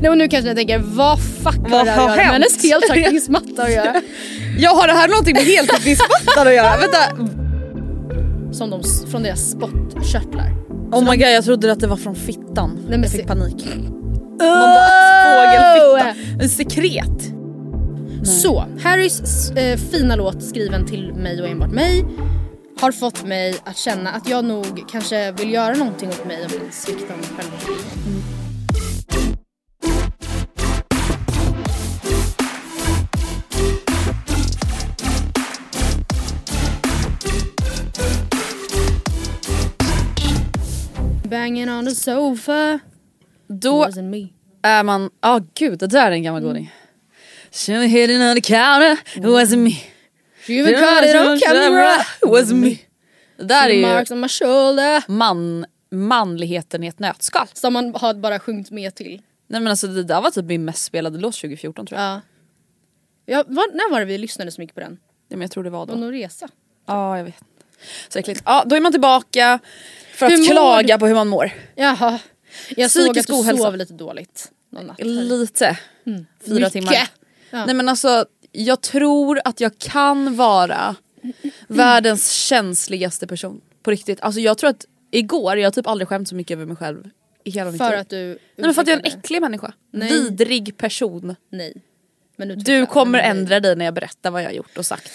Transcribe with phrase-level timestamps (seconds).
[0.00, 2.32] Nej nu kanske ni tänker, vad fuck har Vad det här har att göra med
[2.32, 3.94] hennes heltäckningsmatta att göra?
[4.58, 6.76] Jag har det här någonting med heltäckningsmattan att göra?
[6.76, 7.32] Vänta!
[8.52, 10.52] Som de, från deras spottkörtlar.
[10.92, 12.78] Oh my god jag trodde att det var från fittan.
[12.88, 13.66] men jag se- fick panik.
[14.40, 14.78] Oh!
[15.24, 16.14] Fågelfitta.
[16.42, 17.32] En sekret.
[18.24, 22.04] Så, Harrys eh, fina låt skriven till mig och enbart mig
[22.80, 26.50] har fått mig att känna att jag nog kanske vill göra någonting åt mig och
[26.62, 28.07] min sviktande självbild.
[41.48, 42.80] Banging on the sofa.
[43.46, 44.28] Då Wasn't me.
[44.62, 46.72] är man, ja oh, gud det där är en gammal goding.
[47.50, 49.70] She was hitting on the counter, it wasn't me.
[50.46, 51.94] You even caught it on camera.
[52.22, 52.78] it wasn't me.
[53.36, 57.46] Det där är ju man, manligheten i ett nötskal.
[57.52, 59.22] Som man har bara sjungit med till.
[59.46, 62.10] Nej men alltså det där var typ min mest spelade låt 2014 tror jag.
[62.10, 62.20] Ja.
[63.26, 64.98] Ja, var, när var det vi lyssnade så mycket på den?
[65.28, 65.94] Ja, men jag tror det var då.
[65.94, 66.48] någon resa.
[66.86, 67.44] Ja jag vet.
[68.08, 68.42] Så äckligt.
[68.44, 69.60] Ja då är man tillbaka
[70.18, 71.50] för att klaga på hur man mår.
[71.74, 72.18] Jaha.
[72.76, 73.62] Jag såg att du ohälsa.
[73.62, 75.00] sov lite dåligt någon natt.
[75.00, 75.78] Lite.
[76.46, 76.72] Fyra Mycket.
[76.72, 77.08] timmar.
[77.50, 77.66] Ja.
[77.66, 80.96] Nej men alltså jag tror att jag kan vara
[81.68, 83.60] världens känsligaste person.
[83.82, 84.20] På riktigt.
[84.20, 87.10] Alltså jag tror att igår, jag har typ aldrig skämt så mycket över mig själv
[87.44, 89.72] i hela mitt För att du Nej men för att jag är en äcklig människa.
[89.90, 90.08] Nej.
[90.10, 91.36] Vidrig person.
[91.50, 91.82] Nej.
[92.36, 93.30] Men Du kommer Nej.
[93.30, 95.10] ändra dig när jag berättar vad jag har gjort och sagt.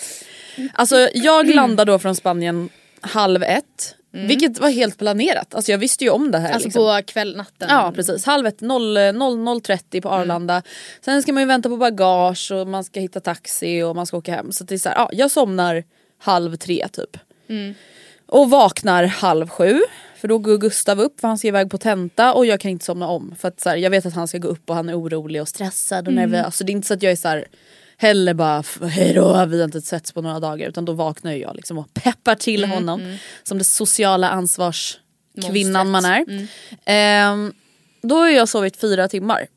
[0.73, 2.69] Alltså jag landade då från Spanien
[3.01, 3.95] halv ett.
[4.15, 5.55] Vilket var helt planerat.
[5.55, 6.51] Alltså jag visste ju om det här.
[6.51, 6.81] Alltså liksom.
[6.81, 7.67] på kvällnatten.
[7.71, 10.61] Ja precis, halv ett, 0, 00.30 på Arlanda.
[11.01, 14.17] Sen ska man ju vänta på bagage och man ska hitta taxi och man ska
[14.17, 14.51] åka hem.
[14.51, 15.83] Så det är så här, ja, jag somnar
[16.19, 17.17] halv tre typ.
[18.25, 19.81] Och vaknar halv sju.
[20.15, 22.85] För då går Gustav upp för han ska iväg på tenta och jag kan inte
[22.85, 23.35] somna om.
[23.39, 25.41] För att så här, jag vet att han ska gå upp och han är orolig
[25.41, 26.57] och stressad och nervös.
[26.57, 27.47] Så det är inte så att jag är så här
[28.03, 30.69] heller bara hejdå vi har inte setts på några dagar.
[30.69, 33.17] Utan då vaknar jag liksom och peppar till honom.
[33.43, 36.47] Som det sociala ansvarskvinnan man är.
[36.85, 37.53] Ehm,
[38.01, 39.47] då har jag sovit fyra timmar.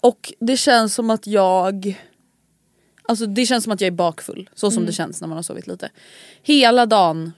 [0.00, 1.98] Och det känns som att jag
[3.08, 4.50] Alltså det känns som att jag är bakfull.
[4.54, 5.90] Så som det känns när man har sovit lite.
[6.42, 7.32] Hela dagen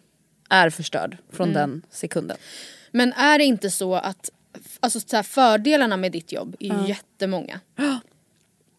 [0.51, 2.37] är förstörd från den sekunden.
[2.91, 4.31] Men är det inte så att
[4.81, 7.61] alltså, så här, fördelarna med ditt jobb är ju jättemånga.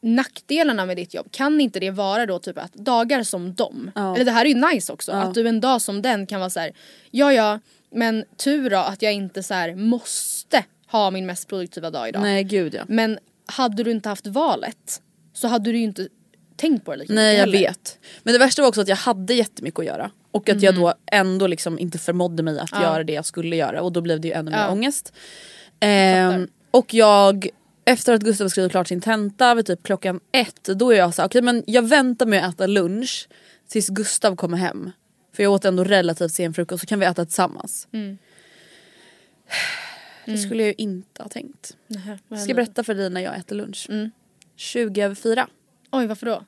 [0.08, 4.26] Nackdelarna med ditt jobb, kan inte det vara då typ att dagar som dem, eller
[4.26, 6.60] det här är ju nice också, att du en dag som den kan vara så
[6.60, 6.72] här:
[7.12, 7.60] ja ja,
[7.92, 12.22] men tur då att jag inte så här måste ha min mest produktiva dag idag.
[12.22, 12.84] Nej gud ja.
[12.88, 15.02] Men hade du inte haft valet
[15.34, 16.08] så hade du ju inte
[16.56, 18.00] tänkt på det lika Nej jag vet.
[18.24, 20.12] Men det värsta var också att jag hade jättemycket att göra.
[20.32, 23.82] Och att jag då ändå liksom inte förmådde mig att göra det jag skulle göra.
[23.82, 24.70] Och då blev det ju ännu mer Ja.
[24.72, 25.14] ångest.
[25.80, 27.50] Ehm, och jag,
[27.86, 30.64] efter att Gustav skrivit klart sin tenta vid typ klockan ett.
[30.64, 33.28] Då är jag såhär, okej men jag väntar med att äta lunch
[33.68, 34.92] tills Gustav kommer hem.
[35.36, 37.88] För jag åt ändå relativt sen frukost så kan vi äta tillsammans.
[40.26, 41.78] Det skulle jag ju inte ha tänkt.
[41.88, 43.88] Nähä, Ska jag berätta för dig när jag äter lunch?
[44.56, 45.48] 20 över fyra.
[45.92, 46.44] Oj varför då?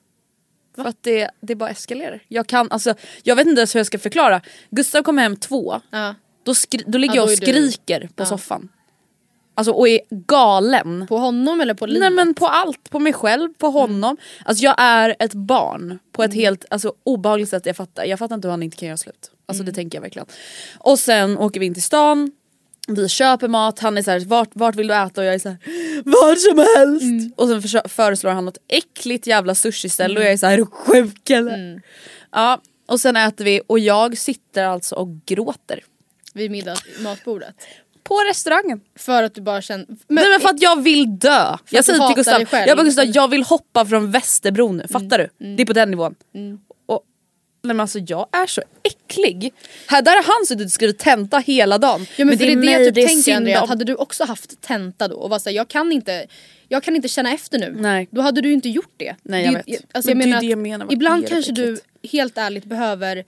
[0.75, 2.23] För att det, det bara eskalerar.
[2.27, 2.93] Jag kan, alltså,
[3.23, 4.41] jag vet inte ens hur jag ska förklara.
[4.69, 6.15] Gustav kommer hem två, Ja.
[6.43, 8.25] då, skri- då ligger Ja, jag då och är du- skriker på Ja.
[8.25, 8.69] soffan.
[9.57, 11.07] Alltså och är galen.
[11.07, 11.99] På honom eller på livet?
[11.99, 14.17] Nej men på allt, på mig själv, på honom.
[14.45, 18.05] Alltså jag är ett barn på ett helt alltså, obehagligt sätt jag fattar.
[18.05, 19.31] Jag fattar inte hur han inte kan göra slut.
[19.45, 20.27] Alltså det tänker jag verkligen.
[20.77, 22.31] Och sen åker vi in till stan,
[22.87, 25.21] vi köper mat, han är såhär vart, vart vill du äta?
[25.21, 25.57] Och jag är såhär
[26.05, 27.33] vart som helst.
[27.37, 31.29] Och sen föreslår han något äckligt jävla sushiställe och jag är såhär är du sjuk
[31.29, 31.81] eller?
[32.31, 35.83] Ja och sen äter vi och jag sitter alltså och gråter.
[36.33, 37.55] Vid middags, matbordet.
[38.07, 38.81] På restaurangen.
[38.95, 39.85] För att du bara känner...
[40.07, 41.57] Nej men för att jag vill dö.
[41.69, 45.55] Jag säger till Gustav, jag bara Gustav jag vill hoppa från Västerbron nu, fattar du?
[45.55, 46.15] Det är på den nivån.
[46.85, 47.03] Och,
[47.63, 49.53] nej men alltså jag är så äcklig.
[49.87, 52.05] Här, där har han suttit och skrivit tenta hela dagen.
[52.15, 54.23] Ja, men, för det är det jag typ det tänker Andrea, att hade du också
[54.23, 56.25] haft tenta då och var såhär, jag kan inte
[56.67, 57.75] jag kan inte känna efter nu.
[57.77, 58.07] Nej.
[58.11, 59.15] Då hade du inte gjort det.
[59.23, 59.85] Nej, jag det, vet.
[59.91, 61.79] Alltså, Men jag det är menar det jag menar, ibland det kanske du
[62.11, 63.23] helt ärligt behöver...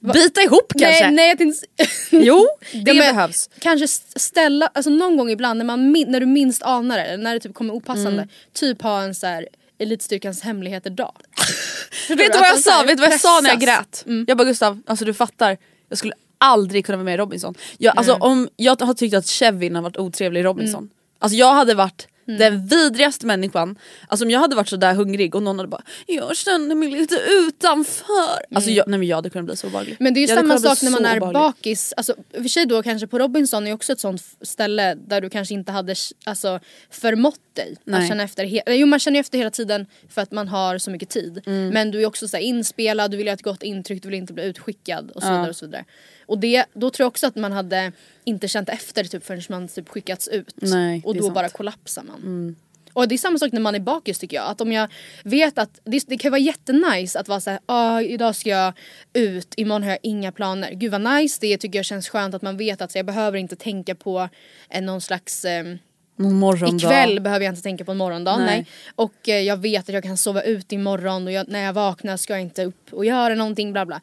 [0.00, 1.04] Bita ihop kanske?
[1.04, 1.66] Nej, nej jag tänkte...
[2.10, 3.50] Jo, det Ja, behövs.
[3.58, 7.34] Kanske st- ställa, alltså någon gång ibland när, man, när du minst anar det, när
[7.34, 8.28] det typ kommer opassande, Mm.
[8.52, 9.48] typ ha en så här
[9.78, 11.12] elitstyrkans hemligheter dag.
[12.08, 12.82] Vet du vad jag sa?
[12.82, 14.04] Vet du vad jag sa när jag grät?
[14.26, 15.56] Jag bara Gustav, alltså du fattar,
[15.88, 17.54] jag skulle aldrig kunna vara med i Robinson.
[17.78, 20.90] Jag, alltså, om, jag har tyckt att Kevin har varit otrevlig i Robinson.
[21.18, 23.78] Alltså jag hade varit den vidrigaste människan.
[24.08, 26.90] Alltså om jag hade varit så där hungrig och någon hade bara “jag känner mig
[26.90, 28.54] lite utanför”.
[28.54, 29.96] Alltså jag, nej men jag hade kunnat bli så obehaglig.
[30.00, 31.40] Men det är ju samma sak när man är obehaglig.
[31.40, 35.30] bakis, alltså, för sig då kanske på Robinson är också ett sånt ställe där du
[35.30, 35.94] kanske inte hade
[36.24, 38.00] alltså, förmått dig Nej.
[38.00, 38.44] att känna efter.
[38.66, 41.42] Eller jo man känner efter hela tiden för att man har så mycket tid.
[41.46, 41.68] Mm.
[41.68, 44.32] Men du är också så inspelad, du vill ha ett gott intryck, du vill inte
[44.32, 45.48] bli utskickad och så vidare.
[45.48, 45.84] Och så vidare.
[46.26, 47.92] Och det, då tror jag också att man hade
[48.24, 50.54] inte känt efter typ, förrän man typ skickats ut.
[50.56, 51.30] Nej, och då sant.
[51.30, 51.34] Mm.
[51.34, 52.56] bara kollapsar man.
[52.96, 54.50] Och det är samma sak när man är bakis tycker jag.
[54.50, 54.88] Att om jag
[55.22, 58.72] vet att det, det kan vara jättenice att vara såhär, ah, idag ska jag
[59.12, 60.72] ut, imorgon har jag inga planer.
[60.72, 63.38] Gud vad nice det tycker jag känns skönt att man vet att så jag behöver
[63.38, 64.28] inte tänka på
[64.70, 65.78] eh, någon slags ehm,
[66.16, 66.76] Morgondag.
[66.76, 68.36] Ikväll behöver jag inte tänka på en morgondag.
[68.36, 68.46] Nej.
[68.46, 68.66] Nej.
[68.94, 72.16] Och eh, jag vet att jag kan sova ut imorgon och jag, när jag vaknar
[72.16, 74.00] ska jag inte upp och göra någonting bla bla.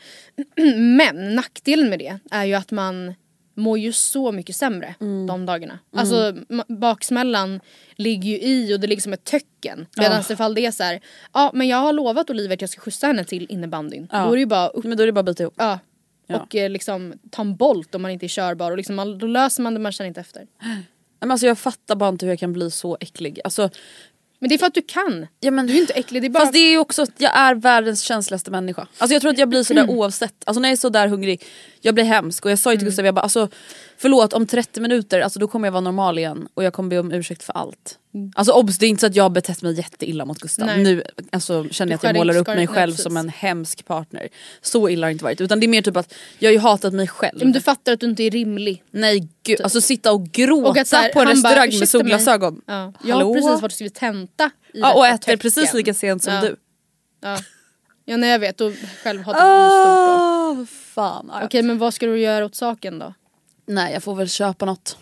[0.97, 3.13] Men nackdelen med det är ju att man
[3.55, 5.27] mår ju så mycket sämre Mm.
[5.27, 5.79] de dagarna.
[5.95, 7.59] Alltså ma- baksmällan
[7.95, 9.85] ligger ju i och det är liksom ett töcken.
[9.97, 10.99] Medan ifall det är så här,
[11.33, 14.07] ja men jag har lovat Oliver att jag ska skjutsa henne till innebandyn.
[14.11, 14.25] Ja.
[14.25, 15.53] Då är det ju bara upp Men då är det bara att bita ihop.
[15.57, 15.79] Ja.
[16.27, 16.39] Ja.
[16.41, 19.63] Och eh, liksom ta en bolt om man inte är körbar och liksom, då löser
[19.63, 20.47] man det man känner inte efter.
[21.25, 23.39] Men alltså jag fattar bara inte hur jag kan bli så äcklig.
[23.43, 23.69] Alltså,
[24.39, 25.27] Men det är för att du kan.
[25.39, 26.39] ja, men, Du är inte äcklig, det är bara...
[26.39, 28.87] Fast det är också att jag är världens känsligaste människa.
[28.97, 30.35] Alltså jag tror att jag blir sådär oavsett.
[30.45, 31.43] Alltså när jag är sådär hungrig,
[31.81, 32.45] jag blir hemsk.
[32.45, 33.49] Och jag sa ju till Gustav, jag bara alltså
[34.03, 36.99] förlåt om 30 minuter, alltså då kommer jag vara normal igen och jag kommer be
[36.99, 37.97] om ursäkt för allt.
[38.35, 40.65] Alltså obs, det är inte så att jag har betett mig jätteilla mot Gustav.
[40.65, 40.83] Nej.
[40.83, 43.03] Nu alltså, känner jag att jag målar upp mig själv precis.
[43.03, 44.27] som en hemsk partner.
[44.61, 45.41] Så illa har det inte varit.
[45.41, 47.39] Utan det är mer typ att jag har ju hatat mig själv.
[47.39, 48.83] Men du fattar att du inte är rimlig.
[48.91, 51.97] Nej gud, alltså sitta och gråta Och här, på en han bara, restaurang med "Ursäkta
[51.97, 52.61] mig." solglasögon.
[52.65, 52.93] Ja.
[53.03, 55.77] Jag har precis varit och skrivit tenta i Ja, och äter precis töcken.
[55.77, 56.41] lika sent som Ja.
[56.41, 56.55] du.
[57.21, 57.37] Ja.
[58.05, 58.71] ja nej jag vet och
[59.03, 60.75] själv har det stort då.
[60.93, 61.29] Fan.
[61.33, 61.45] Ja.
[61.45, 63.13] Okej men vad ska du göra åt saken då?
[63.65, 64.97] Nej jag får väl köpa något.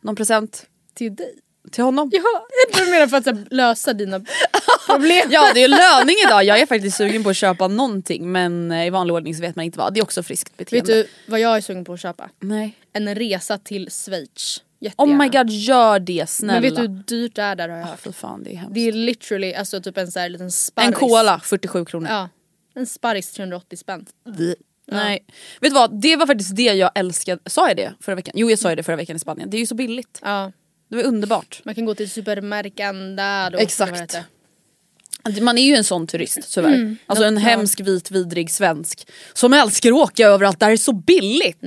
[0.00, 1.34] Någon present Till dig?
[1.70, 2.10] till honom.
[2.12, 2.46] Ja,
[2.84, 4.20] du menar för att här, lösa dina
[4.86, 5.28] problem.
[5.30, 8.86] Ja det är löning idag, jag är faktiskt sugen på att köpa någonting men eh,
[8.86, 9.94] i vanlig ordning så vet man inte vad.
[9.94, 10.92] Det är också friskt Vet beteende.
[10.94, 12.30] du vad jag är sugen på att köpa?
[12.40, 12.76] Nej.
[12.92, 14.62] En resa till Schweiz.
[14.80, 15.24] Oh Jättegärna.
[15.24, 16.52] my god gör det snälla.
[16.52, 18.00] Men vet du hur dyrt det är där har jag Ah, hört?
[18.00, 18.74] Fy fan det är hemskt.
[18.74, 20.86] Det är literally alltså typ en så här liten sparris.
[20.88, 22.08] En cola 47 kronor.
[22.10, 22.28] Ja.
[22.74, 24.06] En sparris 380 spänn.
[24.36, 24.56] Vi-
[24.90, 25.24] Nej.
[25.60, 27.42] Vet du vad, det var faktiskt det jag älskade.
[27.46, 28.32] Sa jag det förra veckan?
[28.36, 29.50] Jo jag sa ju det förra veckan i Spanien.
[29.50, 30.20] Det är ju så billigt.
[30.22, 30.52] Ja.
[30.88, 31.60] Det var underbart.
[31.64, 33.50] Man kan gå till supermercanda.
[33.50, 34.16] Då, Exakt.
[35.40, 36.74] Man är ju en sån turist tyvärr.
[36.74, 36.96] Mm.
[37.06, 40.92] Alltså en hemsk vit vidrig svensk som älskar att åka överallt där det är så
[40.92, 41.62] billigt.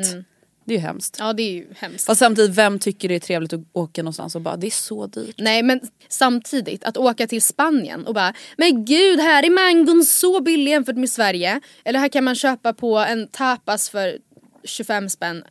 [0.65, 1.17] Det är ju hemskt.
[1.19, 2.05] Ja det är ju hemskt.
[2.05, 5.07] Fast samtidigt, vem tycker det är trevligt att åka någonstans och bara det är så
[5.07, 5.35] dyrt?
[5.37, 10.41] Nej men samtidigt att åka till Spanien och bara Men gud här är mangon så
[10.41, 11.61] billig jämfört med Sverige.
[11.85, 14.17] Eller här kan man köpa på en tapas för
[14.63, 15.43] 25 spänn.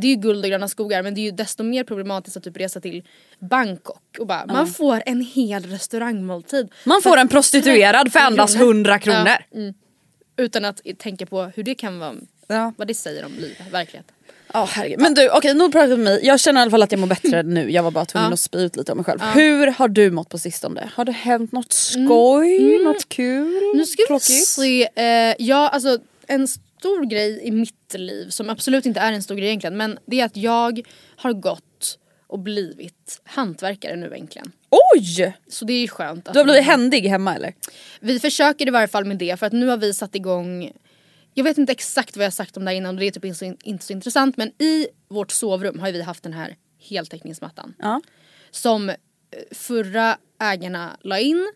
[0.00, 2.42] Det är ju guld och gröna skogar men det är ju desto mer problematiskt att
[2.42, 3.02] typ resa till
[3.38, 6.68] Bangkok och bara man får en hel restaurangmåltid.
[6.84, 9.26] Man får en prostituerad för endast 100 kronor.
[9.26, 9.74] Ja, mm.
[10.36, 12.14] Utan att tänka på hur det kan vara,
[12.46, 12.72] Ja.
[12.76, 14.14] vad det säger om livet, verkligheten.
[14.52, 15.00] Ja, herregud.
[15.00, 16.20] Men du, okej nog pratat om mig.
[16.22, 17.70] Jag känner i alla fall att jag mår bättre nu.
[17.70, 18.34] Jag var bara tvungen Ja.
[18.34, 19.20] att spy ut lite om mig själv.
[19.20, 20.90] Hur har du mått på sistone?
[20.94, 22.78] Har det hänt något skoj?
[22.84, 23.60] Något kul?
[23.74, 24.88] Nu ska vi se.
[24.94, 29.34] Eh, ja, alltså en stor grej i mitt liv som absolut inte är en stor
[29.34, 30.80] grej egentligen men det är att jag
[31.16, 34.52] har gått och blivit hantverkare nu egentligen.
[34.94, 35.34] Oj!
[35.48, 36.28] Så det är ju skönt.
[36.28, 37.54] Att Du har blivit händig hemma eller?
[38.00, 40.70] Vi försöker i varje fall med det för att nu har vi satt igång
[41.34, 43.24] jag vet inte exakt vad jag sagt om det här innan och det är typ
[43.24, 47.74] inte så, inte så intressant men i vårt sovrum har vi haft den här heltäckningsmattan.
[47.78, 48.00] Ja.
[48.50, 48.96] Som eh,
[49.50, 51.52] förra ägarna la in.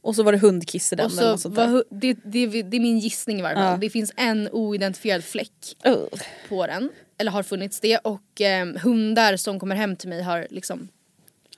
[0.00, 1.72] Och så var det hundkiss i den Och eller så något sånt var, där.
[1.72, 3.64] hu- det, det, det är min gissning i varje fall.
[3.72, 3.76] Ja.
[3.76, 5.52] Det finns en oidentifierad fläck
[5.86, 6.22] Ugh.
[6.48, 6.90] på den.
[7.18, 7.98] Eller har funnits det.
[7.98, 10.88] Och eh, hundar som kommer hem till mig har liksom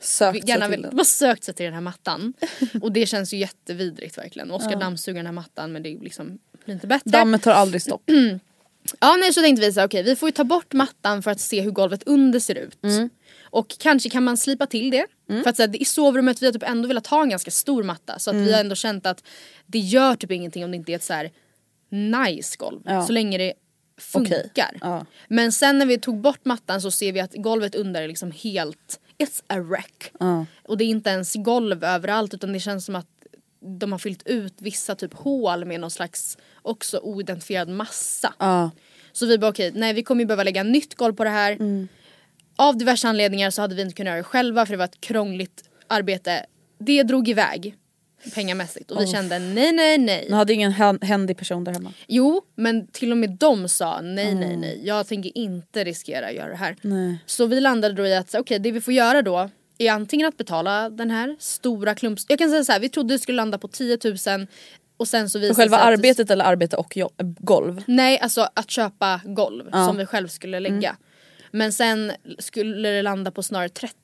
[0.00, 1.05] Sökt sig gärna till vill, den.
[1.05, 2.33] sökt sig till den här mattan.
[2.83, 4.50] och det känns ju jättevidrigt verkligen.
[4.50, 7.11] Oskar dammsuger den här mattan men det är liksom, blir inte bättre.
[7.11, 8.02] Dammet tar aldrig stopp.
[9.00, 11.31] Ja nej så tänkte vi så här, okej vi får ju ta bort mattan för
[11.31, 12.85] att se hur golvet under ser ut.
[12.85, 13.11] Mm.
[13.43, 15.07] Och kanske kan man slipa till det.
[15.43, 17.83] För att så här, i sovrummet vi har typ ändå velat ha en ganska stor
[17.83, 18.47] matta så att Mm.
[18.47, 19.25] vi har ändå känt att
[19.67, 21.31] det gör typ ingenting om det inte är ett så här
[21.90, 22.81] nice golv.
[22.85, 23.07] Ja.
[23.07, 23.52] Så länge det
[24.00, 24.43] funkar.
[24.45, 25.07] Okej, ja.
[25.29, 28.31] Men sen när vi tog bort mattan så ser vi att golvet under är liksom
[28.31, 30.12] helt, it's a wreck.
[30.62, 33.07] Och det är inte ens golv överallt utan det känns som att
[33.61, 38.35] de har fyllt ut vissa typ hål med någon slags också oidentifierad massa.
[38.38, 38.71] Ja.
[39.12, 41.52] Så vi bara okej, nej vi kommer ju behöva lägga nytt golv på det här.
[41.52, 41.88] Mm.
[42.57, 45.00] Av diverse anledningar så hade vi inte kunnat göra det själva för det var ett
[45.00, 46.47] krångligt arbete.
[46.79, 47.76] Det drog iväg
[48.35, 50.26] pengamässigt och vi kände nej nej nej.
[50.29, 51.93] Ni hade ingen hän- händig person där hemma.
[52.09, 56.35] Jo men till och med de sa nej nej nej jag tänker inte riskera att
[56.35, 56.76] göra det här.
[57.26, 59.50] Så vi landade då i att okej det vi får göra då
[59.89, 62.27] är antingen att betala den här stora klumps...
[62.29, 64.47] Jag kan säga så här, vi trodde det skulle landa på 10 000
[64.97, 67.83] och sen så visade För själva att- arbetet eller arbete och jo- äh, golv?
[67.87, 70.97] Nej, alltså att köpa golv som vi själv skulle lägga.
[71.51, 73.95] Men sen skulle det landa på snarare 30.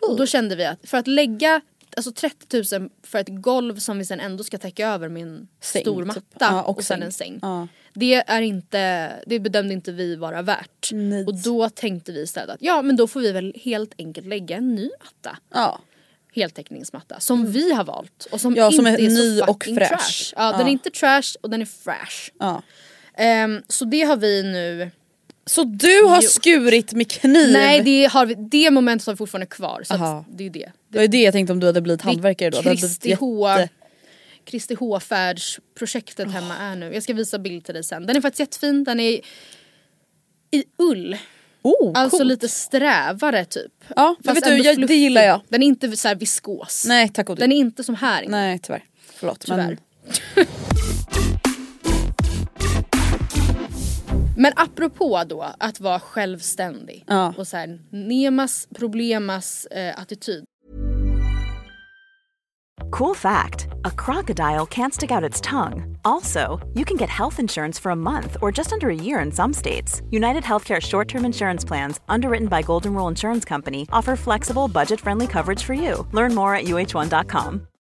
[0.00, 1.60] Och då kände vi att för att lägga
[1.98, 5.48] alltså 30 000 för ett golv som vi sen ändå ska täcka över med en
[5.60, 6.06] Säng, stor typ.
[6.06, 7.06] matta Ja, och, och sen säng.
[7.06, 7.38] en säng.
[7.42, 7.68] Ja.
[7.94, 10.90] Det är inte, det bedömde inte vi vara värt.
[10.92, 11.26] Nej.
[11.26, 14.56] Och då tänkte vi istället att ja men då får vi väl helt enkelt lägga
[14.56, 15.80] en ny matta Ja.
[16.34, 18.64] heltäckningsmatta som vi har valt och som Mm.
[18.64, 19.88] Ja, som inte är är, ny så och fräsch.
[19.88, 20.32] trash.
[20.36, 22.30] Ja, den är inte trash och den är fresh.
[22.38, 22.62] ja.
[23.14, 24.90] Ehm, så det har vi nu
[25.48, 26.28] Så du har Jo.
[26.28, 27.52] skurit med kniv?
[27.52, 29.82] Nej det, har vi, det momentet har vi fortfarande kvar.
[29.84, 30.72] Så det är det.
[30.88, 32.60] Det ju det jag tänkte om du hade blivit hantverkare då.
[32.62, 33.68] Det Kristi jätte-
[34.44, 36.94] Kristi H-färdsprojektet hemma är nu.
[36.94, 38.06] Jag ska visa bild till dig sen.
[38.06, 38.84] Den är faktiskt jättefin.
[38.84, 39.20] Den är
[40.50, 41.16] i ull.
[41.62, 42.28] Oh, Alltså coolt.
[42.28, 43.72] lite strävare typ.
[43.96, 45.40] Ja, Fast vet du, jag, det gillar jag.
[45.48, 46.84] Den är inte så här viskos.
[46.88, 48.36] Nej tack och Den är inte som här inne.
[48.36, 48.84] Nej tyvärr.
[49.14, 49.40] Förlåt.
[49.40, 49.78] Tyvärr.
[50.36, 50.46] Men,
[54.40, 57.34] Men apropå då att vara självständig Ja.
[57.38, 60.44] och så här, nemas problemas eh, attityd.
[62.90, 65.96] Cool fact a crocodile can't stick out its tongue.
[66.04, 69.32] Also, you can get health insurance for a month or just under a year in
[69.32, 70.02] some states.
[70.10, 75.00] United Healthcare short term insurance plans, underwritten by Golden Rule Insurance Company, offer flexible, budget
[75.00, 76.06] friendly coverage for you.
[76.12, 77.66] Learn more at uh1.com.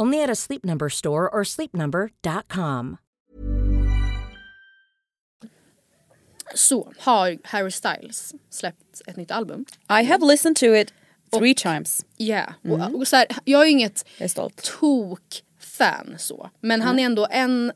[0.00, 2.96] Only at a Sleep Number store or sleepnumber.com.
[6.54, 9.64] Så har Harry Styles släppt ett nytt album.
[10.00, 10.94] I have listened to it
[11.38, 12.04] three times.
[12.16, 12.80] Ja, Mm.
[12.80, 14.04] och, och så här, jag är ju inget
[14.62, 16.50] tok-fan så.
[16.60, 17.72] Men han är ändå en,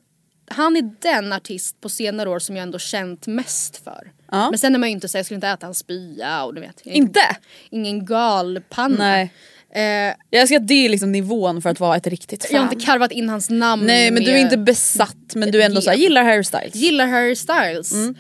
[0.49, 4.13] han är den artist på senare år som jag ändå känt mest för.
[4.31, 4.51] Ja.
[4.51, 6.61] Men sen är man ju inte så jag skulle inte äta en spya och du
[6.61, 6.81] vet.
[6.81, 7.37] Inte?
[7.71, 8.97] Ingen galpanna.
[8.99, 9.33] Nej.
[9.75, 9.83] Eh,
[10.31, 12.51] Jag älskar att det är liksom nivån för att vara ett riktigt fan.
[12.55, 15.63] jag har inte karvat in hans namn Nej men du är inte besatt men du
[15.63, 16.75] är ändå såhär, gillar Harry Styles.
[16.75, 17.93] Gillar Harry Styles.
[17.93, 18.15] Mm.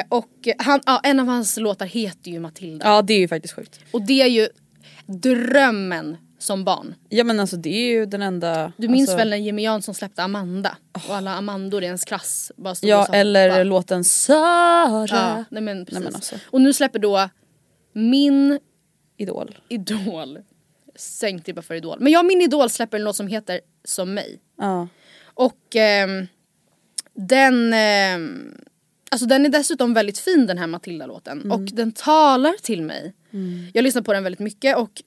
[0.00, 2.86] Eh, och han, ja, en av hans låtar heter ju Matilda.
[2.86, 3.80] Ja det är ju faktiskt sjukt.
[3.90, 4.48] Och det är ju
[5.06, 6.94] drömmen som barn.
[7.08, 8.72] Ja men alltså det är ju den enda...
[8.76, 10.76] Du minns alltså, väl när Jimmy Jansson släppte Amanda?
[11.08, 13.62] Och alla Amandor i ens klass bara stod och Ja sa eller hoppa.
[13.62, 15.06] låten Sara.
[15.10, 16.04] Ja, nej men precis.
[16.04, 16.36] men alltså.
[16.50, 17.28] Och nu släpper då
[17.92, 18.58] min
[19.18, 19.58] Idol.
[19.68, 20.38] idol,
[20.98, 21.98] sänkt ribba för idol.
[22.00, 24.40] Men jag min idol släpper en låt som heter Som mig.
[24.58, 24.88] Ja.
[25.24, 26.26] Och ehm,
[27.14, 28.54] den, ehm,
[29.10, 33.14] Alltså den är dessutom väldigt fin den här Matilda-låten och den talar till mig.
[33.74, 35.02] Jag lyssnar på den väldigt mycket och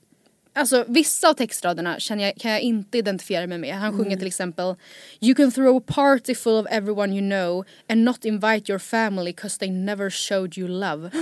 [0.60, 3.76] Alltså vissa av textraderna känner jag, kan jag inte identifiera mig med.
[3.76, 4.76] Han sjunger till exempel
[5.20, 9.34] You can throw a party full of everyone you know and not invite your family
[9.34, 11.10] cause they never showed you love.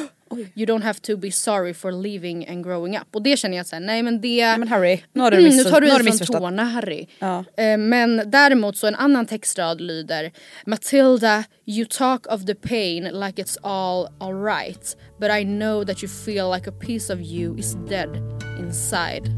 [0.55, 3.15] You don't have to be sorry for leaving and growing up.
[3.15, 4.45] Och det känner jag att säga, nej men det...
[4.45, 7.07] Nej, men Harry, nu har du, Mm, nu tar du i från tårna Harry.
[7.19, 7.45] Ja.
[7.57, 10.31] Eh, Men däremot så en annan textrad lyder
[10.65, 16.09] Matilda, you talk of the pain like it's all alright but I know that you
[16.25, 19.29] feel like a piece of you is dead inside.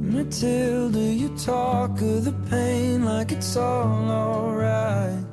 [0.00, 5.24] Matilda, you talk of the pain like it's all alright.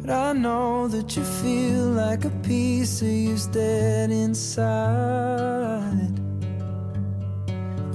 [0.00, 6.25] But I know that you feel like a piece of you's dead inside.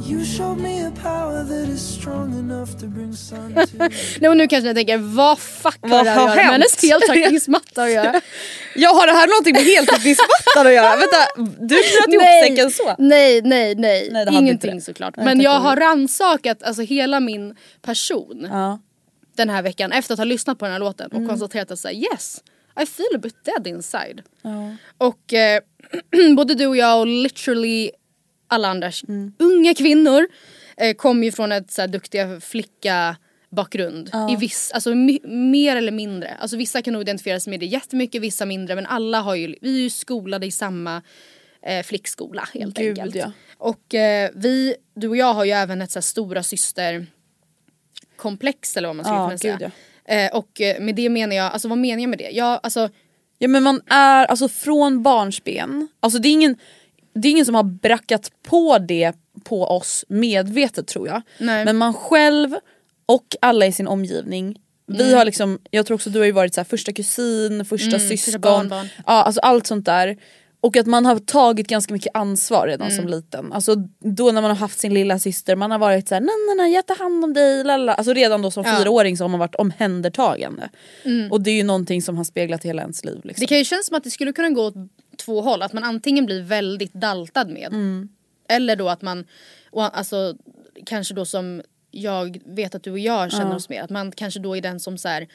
[4.19, 6.45] Nej, och nu kanske jag tänker vad fuck har Vad det här att göra med
[6.51, 8.21] hennes heltäckningsmatta att göra?
[8.75, 10.95] Jag har det här någonting med heltäckningsmattan att göra?
[10.95, 11.17] Vänta,
[11.59, 12.95] du knöt ihop säcken så?
[12.97, 15.13] nej, nej, nej, Nej, ingenting såklart.
[15.17, 15.79] Nej, Men jag har lov.
[15.79, 18.79] ransakat alltså, hela min person Ja.
[19.37, 21.23] den här veckan efter att ha lyssnat på den här låten Mm.
[21.23, 22.41] och konstaterat att säga yes,
[22.81, 24.21] I feel a bit dead inside.
[24.97, 25.61] Och eh,
[26.35, 27.91] både du och jag och literally
[28.51, 29.33] alla andra Mm.
[29.39, 30.27] unga kvinnor
[30.77, 33.15] eh, kommer ju från ett så här, duktiga flicka
[33.49, 34.11] bakgrund.
[34.29, 36.35] I viss, alltså mer eller mindre.
[36.39, 38.75] Alltså vissa kan nog identifiera sig med det jättemycket, vissa mindre.
[38.75, 41.01] Men alla har ju, vi är ju skolade i samma
[41.65, 43.15] eh, flickskola helt Gud, enkelt.
[43.15, 43.31] ja.
[43.57, 47.05] Och eh, vi, du och jag har ju även ett så här, stora syster
[48.15, 49.57] komplex eller vad man skulle Ja, kunna säga.
[49.57, 49.71] gud,
[50.05, 52.29] Eh, och eh, med det menar jag, alltså vad menar jag med det?
[52.31, 52.89] Jag, alltså,
[53.37, 56.55] Ja men man är alltså från barnsben, alltså det är ingen,
[57.13, 59.13] det är ingen som har brackat på det
[59.43, 61.21] på oss medvetet tror jag.
[61.37, 61.65] Nej.
[61.65, 62.55] Men man själv
[63.05, 65.17] och alla i sin omgivning vi Mm.
[65.17, 68.41] har liksom, jag tror också du har ju varit så här, första kusin, första syskon,
[68.41, 68.87] barnbarn.
[68.97, 70.17] ja, alltså allt sånt där.
[70.63, 72.97] Och att man har tagit ganska mycket ansvar redan Mm.
[72.97, 73.53] som liten.
[73.53, 76.55] Alltså då när man har haft sin lilla syster man har varit såhär nej nej
[76.55, 77.93] nej jag tar hand om dig, lalla.
[77.93, 78.77] Alltså redan då som Ja.
[78.77, 80.69] fyraåring så har man varit omhändertagande.
[81.31, 83.19] Och det är ju någonting som har speglat hela ens liv.
[83.23, 83.41] Liksom.
[83.41, 84.75] det kan ju kännas som att det skulle kunna gå åt
[85.25, 85.61] två håll.
[85.61, 87.67] Att man antingen blir väldigt daltad med.
[87.67, 88.09] Mm.
[88.49, 89.25] Eller då att man,
[89.71, 90.35] och alltså
[90.85, 93.83] kanske då som jag vet att du och jag känner oss med.
[93.83, 95.27] Att man kanske då är den som så här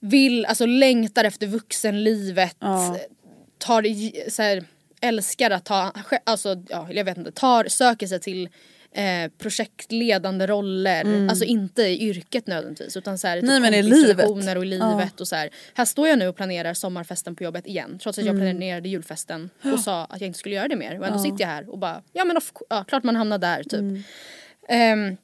[0.00, 2.56] vill, alltså längtar efter vuxenlivet.
[3.60, 4.64] Tar, så här,
[5.00, 5.92] älskar att ta,
[6.24, 8.48] alltså ja, jag vet inte, tar, söker sig till
[8.92, 11.28] eh, projektledande roller.
[11.28, 13.46] Alltså inte i yrket nödvändigtvis utan så här, Mm.
[13.46, 14.28] Nej, men i livet.
[14.28, 15.50] och i livet och så här.
[15.74, 18.46] Här står jag nu och planerar sommarfesten på jobbet igen trots att jag Mm.
[18.46, 21.48] planerade julfesten och sa att jag inte skulle göra det mer och ändå sitter jag
[21.48, 23.72] här och bara ja men of, ja, klart man hamnar där typ.
[23.72, 24.02] Mm.
[24.68, 25.16] Ehm,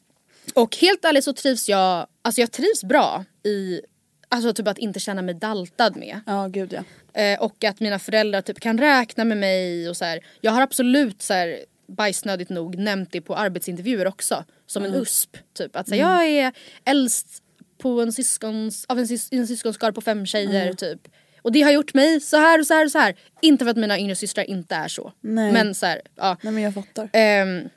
[0.55, 3.81] och helt ärligt så trivs jag, alltså jag trivs bra i
[4.29, 6.21] Alltså typ att inte känna mig daltad med.
[6.27, 6.85] Ja gud ja.
[7.21, 10.21] Eh, och att mina föräldrar typ kan räkna med mig och så här.
[10.41, 11.59] Jag har absolut så här
[11.89, 14.45] bajsnödigt nog nämnt det på arbetsintervjuer också.
[14.67, 15.37] Som en USP.
[15.55, 16.53] Typ att så här, jag är
[16.85, 17.43] äldst
[17.79, 21.09] på en syskons, av en, sys, en syskonskara på fem tjejer typ.
[21.43, 23.15] Och det har gjort mig så här och så här och så här.
[23.41, 25.13] Inte för att mina yngre systrar inte är så.
[25.21, 25.53] Nej.
[25.53, 26.37] Men så här, ja.
[26.43, 27.09] Nej men jag fattar.
[27.13, 27.69] Ehm,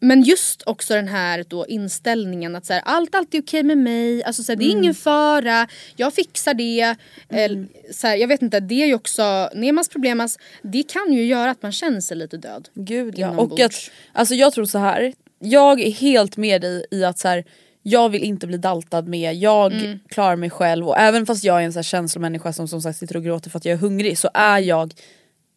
[0.00, 3.78] men just också den här då inställningen att så här, allt alltid är okej med
[3.78, 6.80] mig, alltså, så här, det är ingen fara, jag fixar det.
[7.28, 7.50] Eh,
[7.92, 11.50] så här, jag vet inte, det är ju också Nemas problemas, det kan ju göra
[11.50, 12.68] att man känner sig lite död.
[12.74, 13.30] Gud ja.
[13.30, 13.74] Och att,
[14.12, 15.12] alltså jag tror så här.
[15.38, 17.42] jag är helt med dig i att så
[17.82, 19.98] jag vill inte bli daltad med, jag Mm.
[20.08, 22.98] klarar mig själv och även fast jag är en så här känslomänniska som som sagt
[22.98, 24.94] sitter och gråter för att jag är hungrig så är jag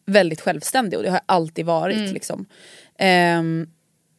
[0.06, 1.96] väldigt självständig och det har jag alltid varit.
[1.96, 2.12] Mm.
[2.12, 2.46] Liksom.
[2.98, 3.66] Ehm,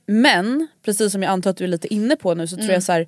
[0.06, 2.66] men precis som jag antar att du är lite inne på nu så Mm.
[2.66, 3.08] tror jag så här.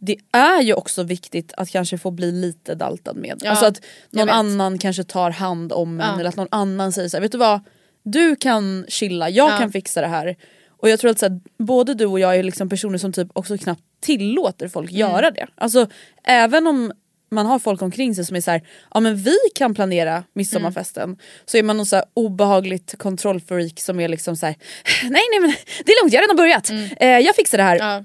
[0.00, 3.40] det är ju också viktigt att kanske få bli lite daltad med.
[3.44, 3.80] Ja, alltså att
[4.10, 6.20] någon annan kanske tar hand om en Ja.
[6.20, 7.60] eller att någon annan säger så här, vet du vad?
[8.02, 9.58] Du kan chilla, jag Ja.
[9.58, 10.36] kan fixa det här.
[10.68, 13.28] Och jag tror att så här, både du och jag är liksom personer som typ
[13.32, 15.00] också knappt tillåter folk Mm.
[15.00, 15.46] göra det.
[15.54, 15.86] Alltså
[16.24, 16.92] även om
[17.30, 18.62] man har folk omkring sig som är så här,
[18.94, 21.02] ja men vi kan planera midsommarfesten.
[21.04, 21.18] Mm.
[21.44, 24.56] Så är man någon så här obehagligt kontrollfreak som är liksom så här,
[25.02, 25.50] nej nej men
[25.84, 26.70] det är lugnt jag har redan börjat.
[27.00, 27.76] Eh, jag fixar det här.
[27.76, 27.88] Mm.
[27.88, 28.04] Ja.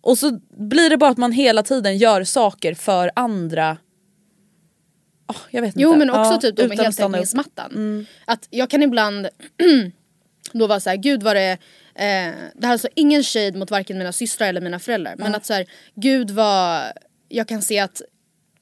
[0.00, 3.76] Och så blir det bara att man hela tiden gör saker för andra.
[5.28, 5.98] Oh, jag vet Jo inte.
[5.98, 8.06] men också Ja, typ då med heltäckningsmattan.
[8.24, 9.28] Att jag kan ibland
[10.52, 11.58] då vara såhär, gud vad det
[11.94, 15.14] eh, det här är alltså ingen shade mot varken mina systrar eller mina föräldrar.
[15.18, 16.82] Men att såhär, gud vad
[17.28, 18.02] jag kan se att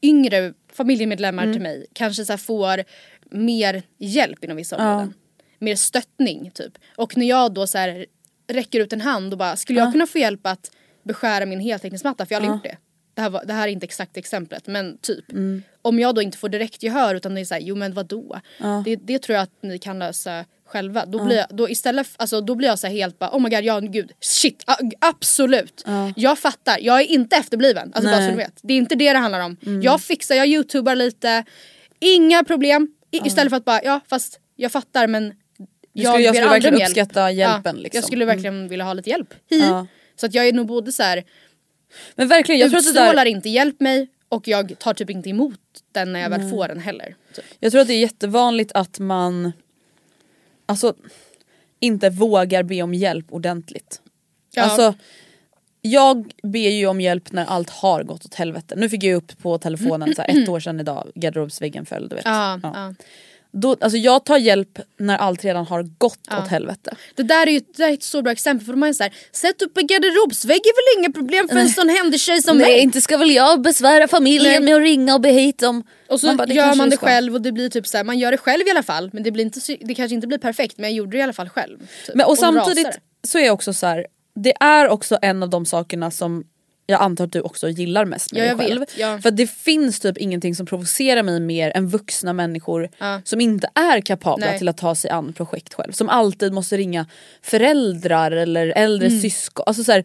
[0.03, 2.85] yngre familjemedlemmar till mig kanske så får
[3.31, 5.15] mer hjälp inom vissa områden.
[5.59, 6.79] Mer stöttning typ.
[6.97, 8.07] Och när jag då så här
[8.49, 10.71] räcker ut en hand och bara, skulle jag kunna få hjälp att
[11.03, 12.27] beskära min heltäckningsmatta?
[12.27, 12.85] För jag har aldrig gjort det.
[13.15, 15.33] det här, var, det här är inte exakt exemplet men typ.
[15.33, 15.63] Mm.
[15.83, 18.41] Om jag då inte får direkt gehör utan det är såhär, jo men vadå?
[18.85, 21.07] Det, det tror jag att ni kan lösa själva.
[21.07, 23.65] Då blir jag, då istället, alltså, då blir jag så helt bara oh my god,
[23.65, 25.85] ja gud, shit, a- absolut.
[26.17, 27.93] Jag fattar, jag är inte efterbliven.
[27.95, 28.59] Alltså bara så du vet.
[28.63, 29.57] Det är inte det det handlar om.
[29.83, 31.45] Jag fixar, jag youtubar lite,
[32.01, 32.89] inga problem.
[33.11, 35.29] I, Istället för att bara, ja fast jag fattar men
[35.93, 36.91] Du skulle, jag skulle verkligen hjälp.
[36.91, 37.77] uppskatta hjälpen.
[37.77, 37.99] Ja, liksom.
[37.99, 39.35] Jag skulle verkligen vilja ha lite hjälp.
[39.51, 39.61] Hi.
[39.61, 39.87] Ja.
[40.17, 41.25] Så att jag är nog både så här,
[42.15, 45.11] Men verkligen, jag tror, att det utstrålar där, inte hjälp mig och jag tar typ
[45.11, 45.59] inte emot
[45.93, 47.15] den när jag väl får den heller.
[47.35, 47.45] Typ.
[47.61, 49.53] jag tror att det är jättevanligt att man
[50.71, 50.95] alltså,
[51.81, 54.01] inte vågar be om hjälp ordentligt.
[54.55, 54.63] Ja.
[54.63, 54.95] Alltså,
[55.83, 58.75] jag ber ju om hjälp när allt har gått åt helvete.
[58.77, 62.17] Nu fick jag upp på telefonen så här, ett år sedan idag, garderobsväggen föll du
[62.17, 62.25] vet.
[62.25, 62.95] Ja, Ja.
[63.53, 63.59] Ja.
[63.61, 66.97] Då, alltså, jag tar hjälp när allt redan har gått åt helvete.
[67.15, 69.13] Det där är ju det är ett så bra exempel för de är så här,
[69.33, 72.81] sätt upp en garderobsvägg är väl inga problem för en sån händig tjej som mig.
[72.81, 74.61] inte ska väl jag besvära familjen Nej.
[74.61, 75.85] med att ringa och be hit om...
[76.09, 78.19] Och så Man bara, gör man det själv och det blir typ så här, man
[78.19, 80.79] gör det själv i alla fall men det, blir inte, det kanske inte blir perfekt
[80.79, 81.79] men jag gjorde det i alla fall själv.
[81.79, 82.15] Typ.
[82.15, 84.07] Men, och då samtidigt rasar så är jag också så här.
[84.35, 86.45] det är också en av de sakerna som
[86.90, 88.81] jag antar att du också gillar mest med Ja, dig själv.
[88.81, 89.18] vet, ja.
[89.22, 93.20] För det finns typ ingenting som provocerar mig mer än vuxna människor Ja.
[93.24, 94.59] som inte är kapabla Nej.
[94.59, 95.92] till att ta sig an projekt själv.
[95.92, 97.07] Som alltid måste ringa
[97.42, 99.64] föräldrar eller äldre syskon.
[99.66, 100.05] Alltså så här,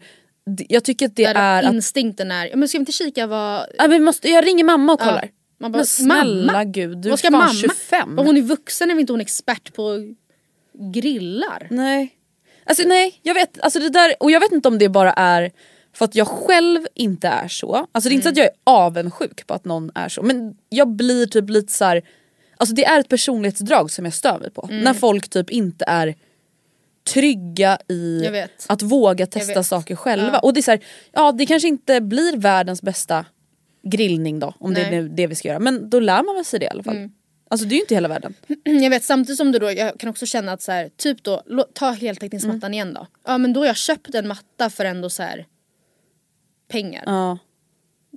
[0.56, 1.34] d- jag tycker att det Mm.
[1.34, 3.66] Där är att instinkten är, men ska vi inte kika vad...
[3.78, 5.30] ja, men måste, jag ringer mamma och kollar.
[5.60, 6.64] Man bara, men snälla mamma?
[6.64, 7.54] gud, du är fan mamma?
[7.54, 8.18] 25.
[8.18, 10.14] Och hon är vuxen är väl inte hon expert på
[10.94, 11.66] grillar?
[11.70, 12.12] Nej.
[12.68, 15.50] Alltså nej, jag vet, alltså det där, och jag vet inte om det bara är
[15.96, 17.86] för att jag själv inte är så.
[17.92, 20.56] Alltså det är inte så att jag är avundsjuk på att någon är så men
[20.68, 22.02] jag blir typ lite så här.
[22.56, 24.68] Alltså det är ett personlighetsdrag som jag stör mig på.
[24.70, 26.14] När folk typ inte är
[27.12, 28.28] trygga i
[28.66, 30.30] att våga testa saker själva.
[30.32, 30.38] Ja.
[30.38, 30.80] Och det är så här,
[31.12, 33.24] ja det kanske inte blir världens bästa
[33.82, 35.08] grillning då om det är Nej.
[35.10, 37.10] det vi ska göra men då lär man sig det i alla fall.
[37.48, 38.34] Alltså det är ju inte hela världen.
[38.64, 41.42] Jag vet samtidigt som du då, jag kan också känna att så här, typ då,
[41.74, 42.72] ta heltäckningsmattan Mm.
[42.72, 43.06] igen då.
[43.26, 45.46] Ja men då har jag köpt en matta för ändå så här
[46.68, 47.02] pengar.
[47.06, 47.38] Ja.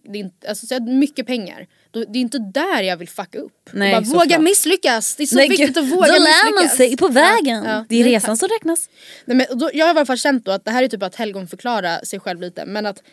[0.03, 1.67] Det är inte, alltså så mycket pengar.
[1.91, 3.69] Då, det är inte där jag vill fucka upp.
[3.73, 6.77] Nej, bara, våga misslyckas, det är så Nej, viktigt att våga då lär man misslyckas.
[6.77, 7.63] sig på vägen.
[7.63, 7.85] Ja, ja.
[7.89, 8.89] Det är resan som räknas.
[9.25, 11.03] Nej, men då, jag har i alla fall känt då att det här är typ
[11.03, 12.65] att helgonförklara sig själv lite.
[12.65, 13.03] Men att,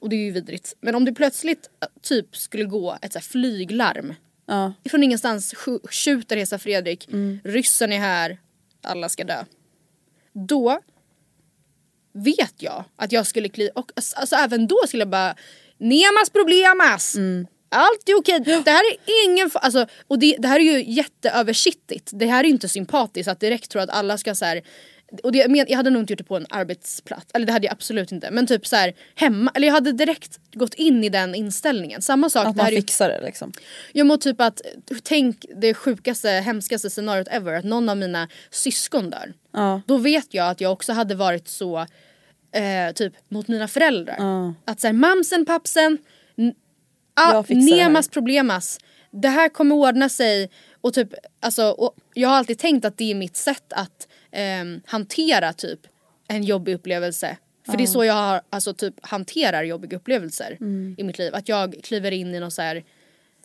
[0.00, 0.74] och det är ju vidrigt.
[0.80, 4.14] Men om det plötsligt äh, typ skulle gå ett så flyglarm.
[4.46, 4.72] Ja.
[4.90, 7.08] Från ingenstans sk- skjuter Hesa Fredrik.
[7.08, 7.40] Mm.
[7.44, 8.38] Ryssen är här.
[8.82, 9.44] Alla ska dö.
[10.32, 10.80] Då
[12.14, 15.34] vet jag att jag skulle kliva, och alltså, även då skulle jag bara
[15.78, 17.14] Nemas problemas!
[17.14, 17.46] Mm.
[17.68, 22.10] Allt är okej, det här är ingen alltså, Och det, det här är ju jätteöversittigt,
[22.12, 24.62] det här är inte sympatiskt att direkt tro att alla ska så här.
[25.22, 27.66] Och det, men jag hade nog inte gjort det på en arbetsplats, eller det hade
[27.66, 28.30] jag absolut inte.
[28.30, 32.02] Men typ så här hemma, eller jag hade direkt gått in i den inställningen.
[32.02, 33.52] Samma sak, Att det man ju fixar det liksom.
[33.92, 34.60] jag må typ att,
[35.02, 39.32] tänk det sjukaste, hemskaste scenariot ever, att någon av mina syskon dör.
[39.52, 39.80] Ja.
[39.86, 41.78] Då vet jag att jag också hade varit så,
[42.54, 44.16] eh, typ mot mina föräldrar.
[44.64, 45.98] Att såhär, mamsen, papsen,
[46.38, 46.54] n-
[47.14, 48.78] ah, det nemas problemas.
[49.10, 50.50] Det här kommer ordna sig.
[50.80, 51.08] Och typ,
[51.40, 55.80] alltså, och jag har alltid tänkt att det är mitt sätt att ehm, hantera typ
[56.28, 57.36] en jobbig upplevelse.
[57.66, 60.94] För det är så jag har, alltså, typ, hanterar jobbiga upplevelser Mm.
[60.98, 61.34] i mitt liv.
[61.34, 62.84] Att jag kliver in i någon så här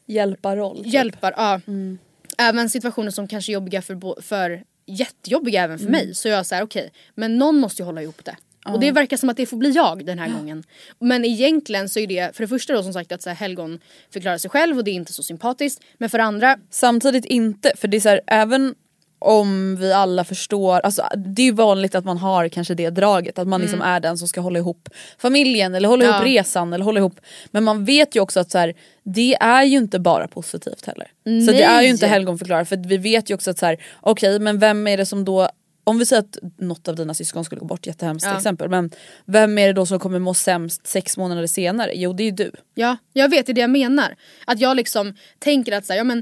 [0.06, 0.84] Hjälpa-roll.
[0.84, 0.93] typ.
[0.93, 1.62] hjälpar, ja.
[1.67, 1.97] Mm.
[2.38, 5.91] Även situationer som kanske är jobbiga för, för jättejobbiga även för Mm.
[6.06, 6.15] mig.
[6.15, 8.36] Så jag säger okej, men någon måste ju hålla ihop det.
[8.65, 10.63] Och det verkar som att det får bli jag den här gången.
[10.99, 13.80] Men egentligen så är det för det första då som sagt att så här, helgon
[14.13, 15.84] förklarar sig själv och det är inte så sympatiskt.
[15.97, 18.75] Men för det andra, Samtidigt inte, för det är så här, även
[19.19, 21.03] om vi alla förstår, alltså,
[21.36, 24.17] det är ju vanligt att man har kanske det draget, att man liksom är den
[24.17, 26.34] som ska hålla ihop familjen eller hålla ihop Mm.
[26.34, 26.39] Ja.
[26.41, 27.19] resan eller hålla ihop,
[27.51, 31.08] men man vet ju också att så här, det är ju inte bara positivt heller.
[31.45, 31.63] Så det Nej.
[31.63, 34.88] är ju inte helgonförklarat för vi vet ju också att så här, okej men vem
[34.88, 35.49] är det som då
[35.84, 38.38] om vi säger att något av dina syskon skulle gå bort, jättehemskt Ja.
[38.38, 38.91] exempel, men
[39.25, 41.91] vem är det då som kommer må sämst sex månader senare?
[41.95, 42.51] Jo det är ju du.
[42.75, 44.15] ja jag vet det är det jag menar.
[44.45, 46.19] Att jag liksom tänker att så här, ja men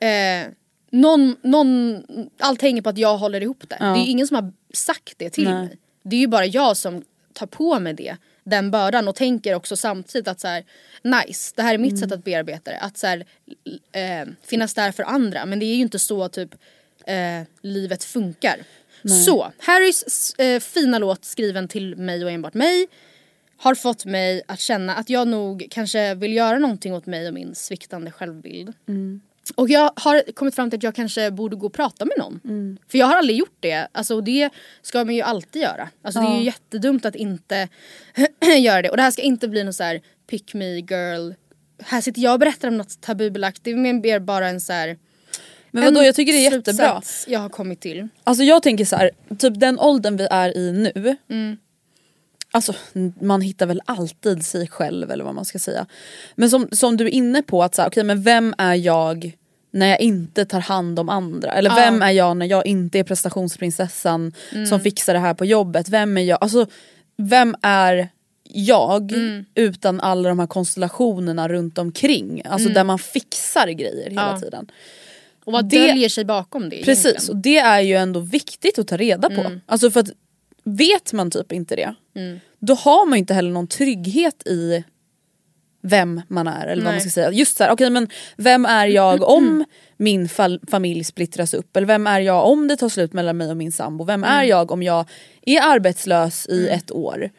[0.00, 0.48] eh,
[0.92, 2.02] någon, någon,
[2.38, 3.76] allt hänger på att jag håller ihop det.
[3.78, 5.54] Det är ju ingen som har sagt det till Nej.
[5.54, 5.78] mig.
[6.02, 9.76] Det är ju bara jag som tar på mig det, den bördan och tänker också
[9.76, 10.64] samtidigt att så här,
[11.02, 12.78] nice, det här är mitt sätt att bearbeta det.
[12.78, 13.24] Att så här,
[13.92, 16.54] eh, finnas där för andra men det är ju inte så typ
[17.06, 18.56] eh, livet funkar.
[19.26, 22.86] Så, Harrys eh, fina låt skriven till mig och enbart mig
[23.56, 27.34] har fått mig att känna att jag nog kanske vill göra någonting åt mig och
[27.34, 28.72] min sviktande självbild.
[29.54, 32.40] Och jag har kommit fram till att jag kanske borde gå och prata med någon.
[32.88, 33.88] För jag har aldrig gjort det.
[33.92, 34.50] Alltså och det
[34.82, 35.88] ska man ju alltid göra.
[36.02, 37.68] Alltså det är ju jättedumt att inte
[38.58, 38.90] göra det.
[38.90, 40.00] Och det här ska inte bli någon så här
[40.30, 41.32] pick me girl.
[41.82, 43.64] Här sitter jag och berättar om något tabubelagt.
[43.64, 44.96] Det är bara en så här,
[45.70, 47.02] Men vadå jag tycker det är jättebra.
[47.26, 48.08] jag har kommit till.
[48.24, 51.16] Alltså jag tänker så här, typ den åldern vi är i nu.
[51.30, 51.56] Mm.
[52.54, 52.74] Alltså
[53.20, 55.86] man hittar väl alltid sig själv eller vad man ska säga.
[56.34, 59.32] Men som, som du är inne på att så här, okej men vem är jag
[59.70, 61.52] när jag inte tar hand om andra?
[61.52, 64.66] Eller vem är jag när jag inte är prestationsprinsessan Mm.
[64.66, 65.88] som fixar det här på jobbet?
[65.88, 66.38] Vem är jag?
[66.40, 66.66] Alltså
[67.16, 68.08] vem är
[68.44, 69.44] jag Mm.
[69.54, 72.42] utan alla de här konstellationerna runt omkring?
[72.44, 74.34] Alltså där man fixar grejer hela Mm.
[74.34, 74.40] Ja.
[74.40, 74.70] tiden.
[75.44, 77.36] Och vad Det- döljer sig bakom det Precis egentligen?
[77.36, 79.40] och det är ju ändå viktigt att ta reda på.
[79.40, 79.60] Mm.
[79.66, 80.10] Alltså för att
[80.64, 81.94] vet man typ inte det
[82.58, 84.84] då har man ju inte heller någon trygghet i
[85.82, 87.00] vem man är eller vad man Nej.
[87.00, 87.32] ska säga.
[87.32, 89.64] Just så här, okej men vem är jag om
[89.96, 90.28] min
[90.70, 91.76] familj splittras upp?
[91.76, 94.04] Eller vem är jag om det tar slut mellan mig och min sambo?
[94.04, 94.36] Vem Mm.
[94.38, 95.08] är jag om jag
[95.42, 97.30] är arbetslös i ett år?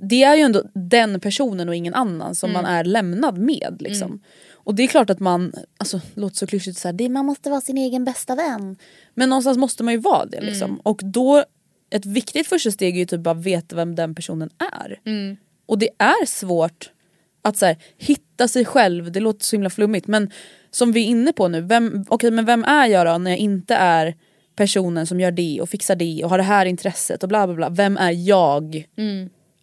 [0.00, 2.62] Det är ju ändå den personen och ingen annan som Mm.
[2.62, 3.76] man är lämnad med.
[3.80, 4.20] Liksom.
[4.52, 7.50] Och det är klart att man, alltså låter så klyschigt så här, det, man måste
[7.50, 8.76] vara sin egen bästa vän.
[9.14, 10.70] Men någonstans måste man ju vara det liksom.
[10.70, 10.80] Mm.
[10.82, 11.44] Och då,
[11.90, 15.00] ett viktigt första steg är ju typ bara veta vem den personen är.
[15.06, 15.36] Mm.
[15.66, 16.90] Och det är svårt
[17.42, 20.30] att så här, hitta sig själv, det låter så himla flummigt men
[20.70, 23.38] som vi är inne på nu, vem, okej, men vem är jag då när jag
[23.38, 24.14] inte är
[24.56, 27.56] personen som gör det och fixar det och har det här intresset och bla bla
[27.56, 27.68] bla.
[27.68, 28.86] Vem är jag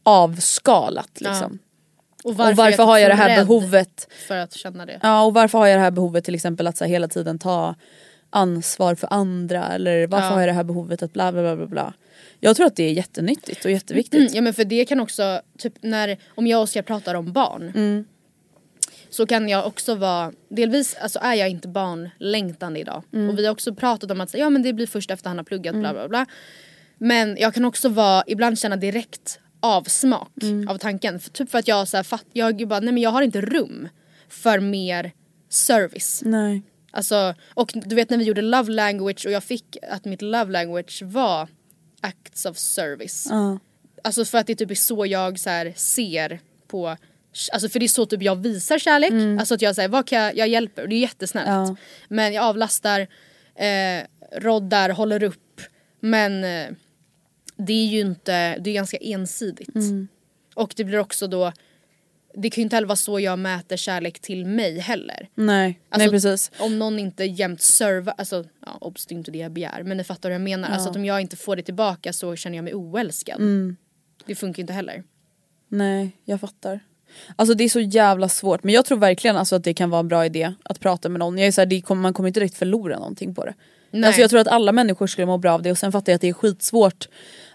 [0.04, 1.60] avskalat liksom?
[2.24, 5.00] Och och varför är har jag det så här behovet För att känna det.
[5.04, 7.40] Ja och varför har jag det här behovet till exempel att så här, hela tiden
[7.40, 7.76] ta
[8.30, 10.34] ansvar för andra eller varför Ja.
[10.34, 11.94] har jag det här behovet att bla bla bla bla bla.
[12.46, 14.34] Jag tror att det är jättenyttigt och jätteviktigt.
[14.36, 17.72] Ja men för det kan också, typ när, om jag och Oskar pratar om barn.
[17.76, 18.06] Mm.
[19.10, 23.04] Så kan jag också vara, delvis alltså är jag inte barnlängtande idag.
[23.14, 23.30] Mm.
[23.30, 25.38] Och vi har också pratat om att säga, ja men det blir först efter han
[25.38, 26.26] har pluggat bla bla bla.
[26.98, 30.68] Men jag kan också vara, ibland känna direkt avsmak Mm.
[30.68, 31.20] av tanken.
[31.20, 33.42] För, typ för att jag så här, fatt, jag bara, nej men jag har inte
[33.42, 33.90] rum
[34.30, 35.12] för mer
[35.50, 36.22] service.
[36.26, 36.62] Nej.
[36.92, 40.52] Alltså, och du vet när vi gjorde love language och jag fick att mitt love
[40.52, 41.48] language var
[42.06, 43.28] acts of service.
[43.30, 43.60] Ja.
[44.04, 46.98] Alltså för att det typ är så jag så här, ser på
[47.52, 49.39] Alltså för det är så typ jag visar kärlek.
[49.39, 51.48] Alltså att jag säger vad kan jag, jag hjälper och det är jättesnällt.
[51.48, 51.76] Ja.
[52.08, 53.00] Men jag avlastar,
[53.56, 54.04] eh,
[54.38, 55.62] roddar, håller upp.
[56.00, 56.68] Men eh,
[57.58, 59.76] det är ju inte, det är ganska ensidigt.
[60.56, 61.52] Och det blir också då,
[62.38, 65.30] det kan ju inte heller vara så jag mäter kärlek till mig heller.
[65.36, 65.80] Nej.
[65.89, 66.52] Alltså, Nej precis.
[66.60, 69.98] Om någon inte jämt servar, alltså ja, obs det är inte det jag begär men
[69.98, 70.69] ni fattar hur jag menar.
[70.69, 73.39] Alltså att om jag inte får det tillbaka så känner jag mig oälskad.
[73.39, 73.76] Mm.
[74.26, 75.04] Det funkar inte heller.
[75.67, 76.80] Nej jag fattar.
[77.36, 80.00] Alltså det är så jävla svårt men jag tror verkligen alltså att det kan vara
[80.00, 81.38] en bra idé att prata med någon.
[81.38, 83.54] Jag är så här, det man kommer inte direkt förlora någonting på det.
[83.91, 84.08] Nej.
[84.08, 86.15] Alltså jag tror att alla människor skulle må bra av det och sen fattar jag
[86.15, 87.08] att det är skitsvårt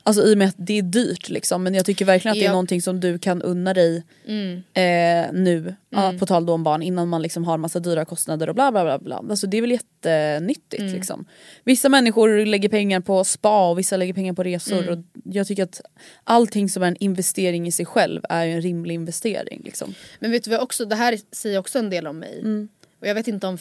[0.02, 2.46] Alltså i och med att det är dyrt liksom men jag tycker verkligen att det
[2.46, 4.56] är någonting som du kan unna dig Mm.
[4.74, 8.48] eh, nu, ja, på tal då om barn innan man liksom har massa dyra kostnader
[8.48, 8.98] och bla bla bla.
[8.98, 9.24] bla.
[9.30, 10.94] Alltså det är väl jättenyttigt Mm.
[10.94, 11.24] liksom.
[11.64, 14.98] Vissa människor lägger pengar på spa och vissa lägger pengar på resor Mm.
[14.98, 15.80] och jag tycker att
[16.24, 19.94] allting som är en investering i sig själv är en rimlig investering liksom.
[20.18, 22.38] Men vet du vad också, det här säger också en del om mig.
[22.40, 22.68] Mm.
[23.00, 23.58] Och jag vet inte om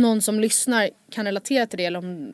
[0.00, 2.32] någon som lyssnar kan relatera till det eller, om,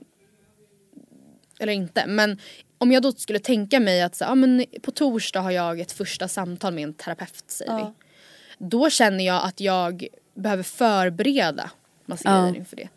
[1.58, 2.06] eller inte.
[2.06, 2.38] Men
[2.78, 5.92] om jag då skulle tänka mig att så, ja, men på torsdag har jag ett
[5.92, 7.84] första samtal med en terapeut säger vi.
[8.58, 11.70] Då känner jag att jag behöver förbereda
[12.06, 12.40] massa Ja.
[12.42, 12.88] grejer inför det.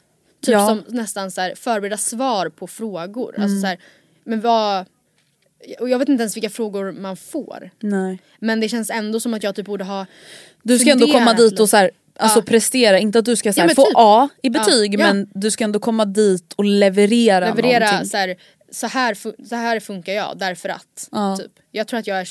[0.42, 0.68] Typ Ja.
[0.68, 3.36] som nästan så här, förbereda svar på frågor.
[3.40, 3.78] Alltså så här,
[4.24, 4.86] men vad...
[5.80, 7.72] Och jag vet inte ens vilka frågor man får.
[7.80, 8.20] Nej.
[8.40, 10.06] Men det känns ändå som att jag typ borde ha
[10.64, 13.60] Du ska ändå komma dit och så här, alltså prestera, inte att du ska så
[13.62, 13.94] här, men få typ.
[13.96, 14.98] A i betyg Ja.
[14.98, 18.10] men du ska ändå komma dit och leverera, leverera någonting.
[18.10, 18.36] så här,
[18.72, 21.10] så här, så här funkar jag därför att.
[21.12, 21.38] Ja.
[21.38, 21.52] Typ.
[21.72, 22.28] Jag tror att jag är,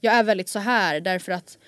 [0.00, 1.58] jag är väldigt så här därför att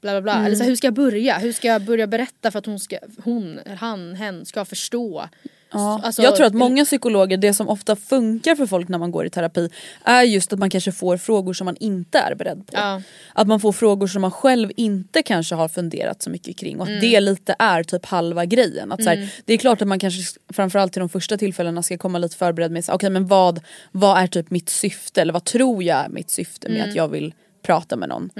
[0.00, 0.32] bla bla bla.
[0.32, 0.46] Mm.
[0.46, 1.38] Eller så här, hur ska jag börja?
[1.38, 5.28] Hur ska jag börja berätta för att hon, ska, hon han, hen ska förstå?
[5.72, 6.00] Ja.
[6.04, 9.26] Alltså, jag tror att många psykologer, det som ofta funkar för folk när man går
[9.26, 9.68] i terapi
[10.04, 12.72] är just att man kanske får frågor som man inte är beredd på.
[12.76, 13.02] Ja.
[13.34, 16.82] Att man får frågor som man själv inte kanske har funderat så mycket kring och
[16.82, 17.00] att Mm.
[17.00, 18.92] det lite är typ halva grejen.
[18.92, 21.98] Att så här, det är klart att man kanske framförallt till de första tillfällena ska
[21.98, 23.60] komma lite förberedd med okej men vad,
[23.92, 26.90] vad är typ mitt syfte eller vad tror jag är mitt syfte med Mm.
[26.90, 28.30] att jag vill prata med någon.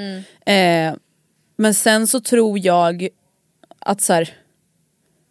[0.47, 0.95] Eh,
[1.57, 3.09] men sen så tror jag
[3.79, 4.29] att så här,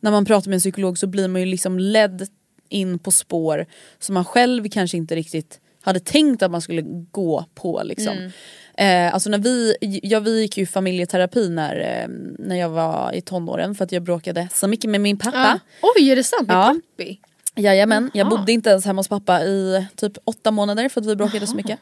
[0.02, 2.28] när man pratar med en psykolog så blir man ju liksom ledd
[2.70, 3.66] in på spår
[4.00, 7.82] som man själv kanske inte riktigt hade tänkt att man skulle gå på.
[7.84, 8.32] Liksom.
[8.78, 12.08] Eh, alltså när vi, ja, vi gick ju familjeterapi när, eh,
[12.40, 15.60] när jag var i tonåren för att jag bråkade så mycket med min pappa.
[15.82, 15.90] Ja.
[15.98, 16.48] Oj är det sant?
[16.48, 16.76] Med Ja.
[16.98, 17.20] pappi?
[17.56, 18.30] Jajamän, jag Jaha.
[18.38, 21.56] bodde inte ens hemma hos pappa i typ åtta månader för att vi bråkade så
[21.56, 21.80] mycket.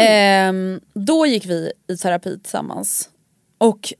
[0.00, 3.08] Ehm, då gick vi i terapi tillsammans.
[3.58, 3.94] Och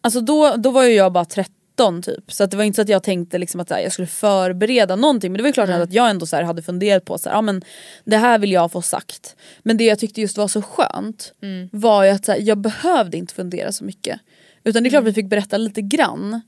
[0.00, 1.54] alltså då, då var ju jag bara 13
[2.02, 2.32] typ.
[2.32, 4.96] Så att det var inte så att jag tänkte liksom att här, jag skulle förbereda
[4.96, 5.32] någonting.
[5.32, 7.42] Men det var ju klart att jag ändå här, hade funderat på så här, ja,
[7.42, 7.62] men
[8.04, 9.36] det här vill jag få sagt.
[9.62, 11.32] Men det jag tyckte just var så skönt
[11.72, 14.20] var ju att här, jag behövde inte fundera så mycket.
[14.64, 16.40] Utan det är klart vi fick berätta lite grann.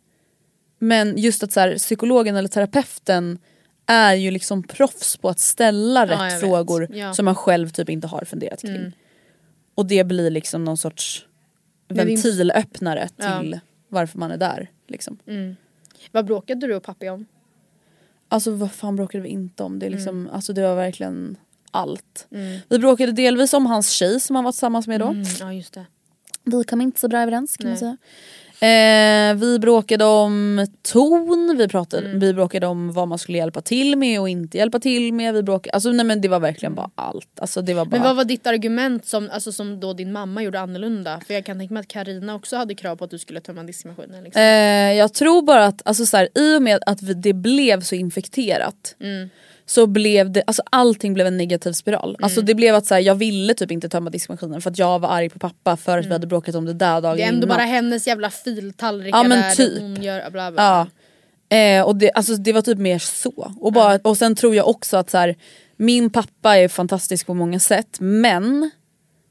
[0.79, 3.39] Men just att så psykologen eller terapeuten
[3.87, 7.15] är ju liksom proffs på att ställa Ja, rätt frågor Ja.
[7.15, 8.93] som man själv typ inte har funderat kring.
[9.75, 11.27] Och det blir liksom någon sorts
[11.89, 13.41] ventilöppnare Ja.
[13.41, 14.71] till varför man är där.
[14.87, 15.18] Liksom.
[16.12, 17.27] Vad bråkade du och pappi om?
[18.29, 19.79] Alltså vad fan bråkade vi inte om?
[19.79, 20.35] Det, är liksom, Mm.
[20.35, 21.37] alltså, det var verkligen
[21.70, 22.27] allt.
[22.68, 25.07] Vi bråkade delvis om hans tjej som han var tillsammans med då.
[25.09, 25.87] Mm, ja just det.
[26.44, 27.79] Vi kom inte så bra överens kan man Nej.
[27.81, 27.97] säga.
[28.61, 32.21] Eh, vi bråkade om ton, vi, pratade, Mm.
[32.21, 35.35] vi bråkade om vad man skulle hjälpa till med och inte hjälpa till med.
[35.35, 37.40] Vi bråkade, alltså, nej, men det var verkligen bara allt.
[37.40, 40.43] Alltså, det var bara, Men vad var ditt argument som, alltså, som då din mamma
[40.43, 41.21] gjorde annorlunda?
[41.27, 43.62] För jag kan tänka mig att Karina också hade krav på att du skulle tömma
[43.62, 44.25] diskmaskinen.
[44.25, 44.43] Liksom.
[44.43, 47.81] Eh, jag tror bara att alltså, så här, i och med att vi, det blev
[47.81, 49.31] så infekterat Mm.
[49.66, 52.16] Så blev det, alltså allting blev en negativ spiral.
[52.22, 52.46] Alltså Mm.
[52.46, 55.09] det blev att så här, jag ville typ inte tömma diskmaskinen för att jag var
[55.09, 57.16] arg på pappa för att vi hade bråkat om det där dagen Mm.
[57.16, 57.57] det är ändå innan.
[57.57, 59.81] bara hennes jävla filtallrikar Ja, men där typ.
[59.81, 60.62] hon gör bla bla.
[61.50, 61.57] Ja.
[61.57, 63.53] Eh, och det, alltså, det var typ mer så.
[63.61, 65.37] Och, bara, och sen tror jag också att så här,
[65.77, 68.70] min pappa är fantastisk på många sätt men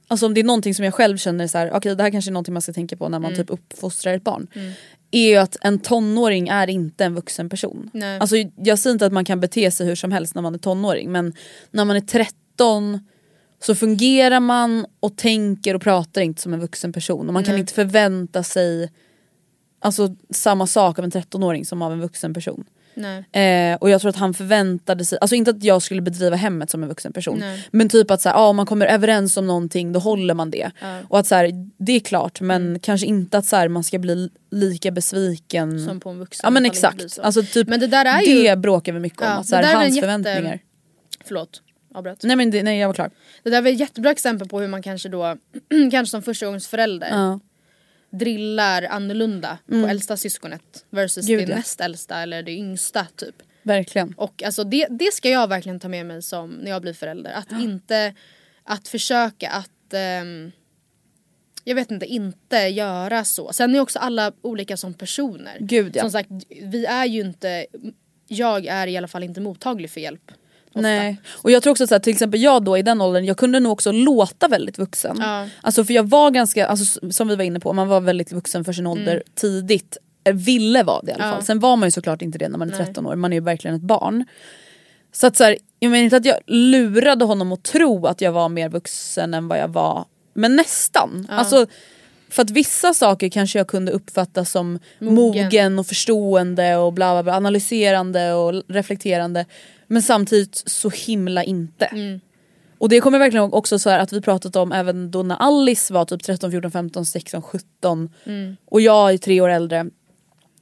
[0.07, 2.29] Alltså om det är någonting som jag själv känner så här, okej det här kanske
[2.29, 3.45] är någonting man ska tänka på när man Mm.
[3.45, 4.47] typ uppfostrar ett barn.
[5.15, 7.89] Är ju att en tonåring är inte en vuxen person.
[7.93, 8.19] Nej.
[8.19, 10.60] Alltså jag säger inte att man kan bete sig hur som helst när man är
[10.60, 11.34] tonåring men
[11.71, 12.99] när man är 13
[13.60, 17.54] så fungerar man och tänker och pratar inte som en vuxen person och man kan
[17.54, 17.60] Nej.
[17.60, 18.91] inte förvänta sig
[19.80, 22.65] alltså, samma sak av en 13-åring som av en vuxen person.
[23.32, 26.69] Eh, och jag tror att han förväntade sig, alltså inte att jag skulle bedriva hemmet
[26.69, 27.39] som en vuxen person.
[27.39, 27.67] Nej.
[27.71, 30.51] Men typ att så här, ah, om man kommer överens om någonting då håller man
[30.51, 30.71] det.
[31.10, 32.79] Och att så här, det är klart men Mm.
[32.79, 35.86] kanske inte att så här, man ska bli lika besviken.
[35.86, 36.41] Som på en vuxen.
[36.43, 37.12] ja men exakt.
[37.12, 37.21] så.
[37.21, 39.27] Alltså, typ, Men det där är det ju- bråkar vi mycket om.
[39.27, 40.60] Ja, att, så här, hans jätte- förväntningar.
[41.25, 41.62] Förlåt,
[41.95, 42.23] avbröt.
[42.23, 43.10] Nej men det, nej jag var klar.
[43.43, 45.38] Det där var ett jättebra exempel på hur man kanske då,
[45.91, 47.39] kanske som förstagångsförälder Ja.
[48.13, 51.58] Drillar annorlunda på äldsta syskonet versus Gud, det ja.
[51.58, 53.36] näst äldsta eller det yngsta typ.
[53.63, 54.13] Verkligen.
[54.17, 57.32] Och alltså det, det ska jag verkligen ta med mig som när jag blir förälder.
[57.32, 58.13] Att inte,
[58.63, 60.52] att försöka att ehm,
[61.63, 63.54] jag vet inte, inte göra så.
[63.54, 65.58] Sen är också alla olika som personer.
[65.60, 66.02] Gud, ja.
[66.02, 66.30] Som sagt,
[66.62, 67.65] vi är ju inte,
[68.28, 70.32] jag är i alla fall inte mottaglig för hjälp.
[70.75, 70.81] Ofta.
[70.81, 71.17] Nej.
[71.31, 73.71] Och jag tror också att till exempel jag då i den åldern, jag kunde nog
[73.71, 75.17] också låta väldigt vuxen.
[75.19, 75.47] Ja.
[75.62, 78.65] Alltså för jag var ganska, alltså, som vi var inne på, man var väldigt vuxen
[78.65, 79.97] för sin ålder tidigt.
[80.23, 81.29] Eh, Ville vara det i alla Mm.
[81.33, 81.36] Ja.
[81.36, 81.45] fall.
[81.45, 82.86] Sen var man ju såklart inte det när man är Nej.
[82.86, 84.25] 13 år, man är ju verkligen ett barn.
[85.12, 88.31] Så att så här, jag menar inte att jag lurade honom att tro att jag
[88.31, 90.05] var mer vuxen än vad jag var.
[90.33, 91.27] Men nästan.
[91.29, 91.65] Alltså,
[92.29, 95.79] för att vissa saker kanske jag kunde uppfatta som mogen, Mogen.
[95.79, 99.45] och förstående och bla bla bla, analyserande och reflekterande.
[99.87, 101.85] Men samtidigt så himla inte.
[101.85, 102.19] Mm.
[102.77, 106.05] Och det kommer verkligen också så att vi pratat om även då när Alice var
[106.05, 108.55] typ 13, 14, 15, 16, 17 Mm.
[108.65, 109.85] och jag är tre år äldre.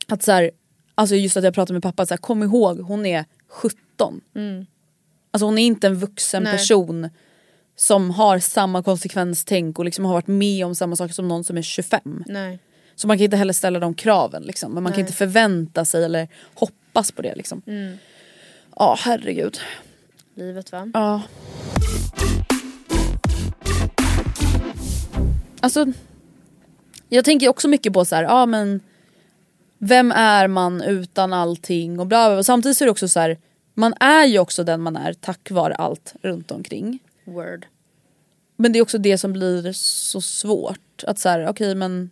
[0.07, 0.51] Att så här,
[0.95, 4.21] alltså just att jag pratade med pappa, så här, kom ihåg hon är 17.
[5.31, 6.51] Alltså hon är inte en vuxen Mm.
[6.51, 6.57] Nej.
[6.59, 7.09] person
[7.75, 11.57] som har samma konsekvenstänk och liksom har varit med om samma saker som någon som
[11.57, 12.23] är 25.
[12.27, 12.59] Nej.
[12.95, 14.71] Så man kan inte heller ställa de kraven liksom.
[14.73, 15.01] Men man kan Nej.
[15.01, 17.61] inte förvänta sig eller hoppas på det liksom.
[17.67, 17.97] Mm.
[18.81, 19.59] Ja herregud.
[20.35, 20.91] Livet va?
[20.93, 21.21] Ja.
[25.59, 25.85] Alltså,
[27.09, 28.79] jag tänker också mycket på så här, ja men
[29.77, 32.43] vem är man utan allting och bla bla bla.
[32.43, 33.37] Samtidigt så är det också så här,
[33.73, 36.99] man är ju också den man är tack vare allt runt omkring.
[37.23, 37.65] Word.
[38.57, 41.03] Men det är också det som blir så svårt.
[41.07, 42.09] Att så här, okej men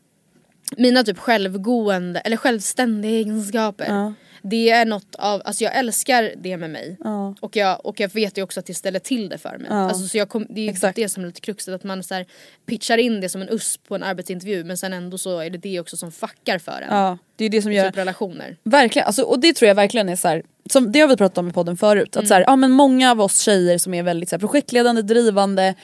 [0.77, 3.85] Mina typ självgående eller självständiga egenskaper.
[3.87, 4.13] Ja.
[4.41, 6.97] Det är något av, alltså jag älskar det med mig.
[7.03, 7.35] Ja.
[7.39, 9.67] Och, jag, och jag vet ju också att det ställer till det för mig.
[9.71, 10.95] Alltså, så jag kom, det är ju Exakt.
[10.95, 12.25] det som är lite kruxet, att man så här,
[12.65, 15.57] pitchar in det som en USP på en arbetsintervju men sen ändå så är det
[15.57, 16.95] det också som fuckar för en.
[16.97, 18.57] ja, det är det som gör Typ relationer.
[18.63, 21.37] Verkligen, alltså, och det tror jag verkligen är så här, som det har vi pratat
[21.37, 22.17] om i podden förut.
[22.17, 22.43] Att så Mm.
[22.45, 25.75] här, ja, men många av oss tjejer som är väldigt så här, projektledande, drivande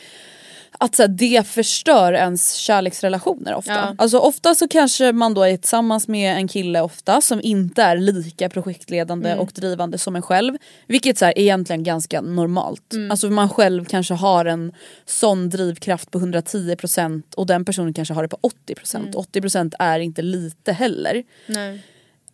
[0.80, 3.74] att så här, det förstör ens kärleksrelationer ofta.
[3.74, 3.96] Ja.
[3.98, 7.98] Alltså ofta så kanske man då är tillsammans med en kille ofta som inte är
[7.98, 9.40] lika projektledande Mm.
[9.40, 10.58] och drivande som en själv.
[10.88, 12.94] Vilket så här, är egentligen ganska normalt.
[12.94, 13.12] Mm.
[13.12, 14.72] Alltså man själv kanske har en
[15.06, 18.96] sån drivkraft på 110% och den personen kanske har det på 80%.
[18.96, 19.12] Mm.
[19.12, 21.24] 80% är inte lite heller.
[21.48, 21.82] Nej.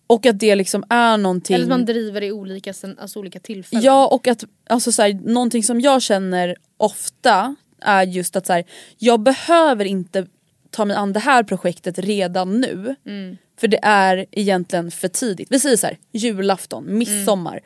[0.07, 1.55] Och att det liksom är någonting...
[1.55, 3.83] Eller att man driver i olika, alltså olika tillfällen.
[3.83, 8.53] Ja och att alltså så här, någonting som jag känner ofta är just att så
[8.53, 8.63] här,
[8.97, 10.25] jag behöver inte
[10.69, 12.95] ta mig an det här projektet redan nu.
[13.05, 13.37] Mm.
[13.59, 15.47] För det är egentligen för tidigt.
[15.51, 17.59] Vi säger så här, julafton, midsommar.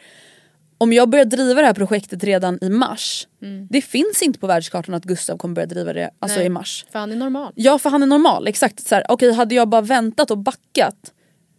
[0.78, 3.28] Om jag börjar driva det här projektet redan i mars.
[3.70, 6.46] Det finns inte på världskartan att Gustav kommer börja driva det alltså Nej.
[6.46, 6.86] i mars.
[6.92, 7.54] För han är normal.
[7.56, 8.88] Ja för han är normal, exakt.
[8.88, 11.14] Så här, okej, hade jag bara väntat och backat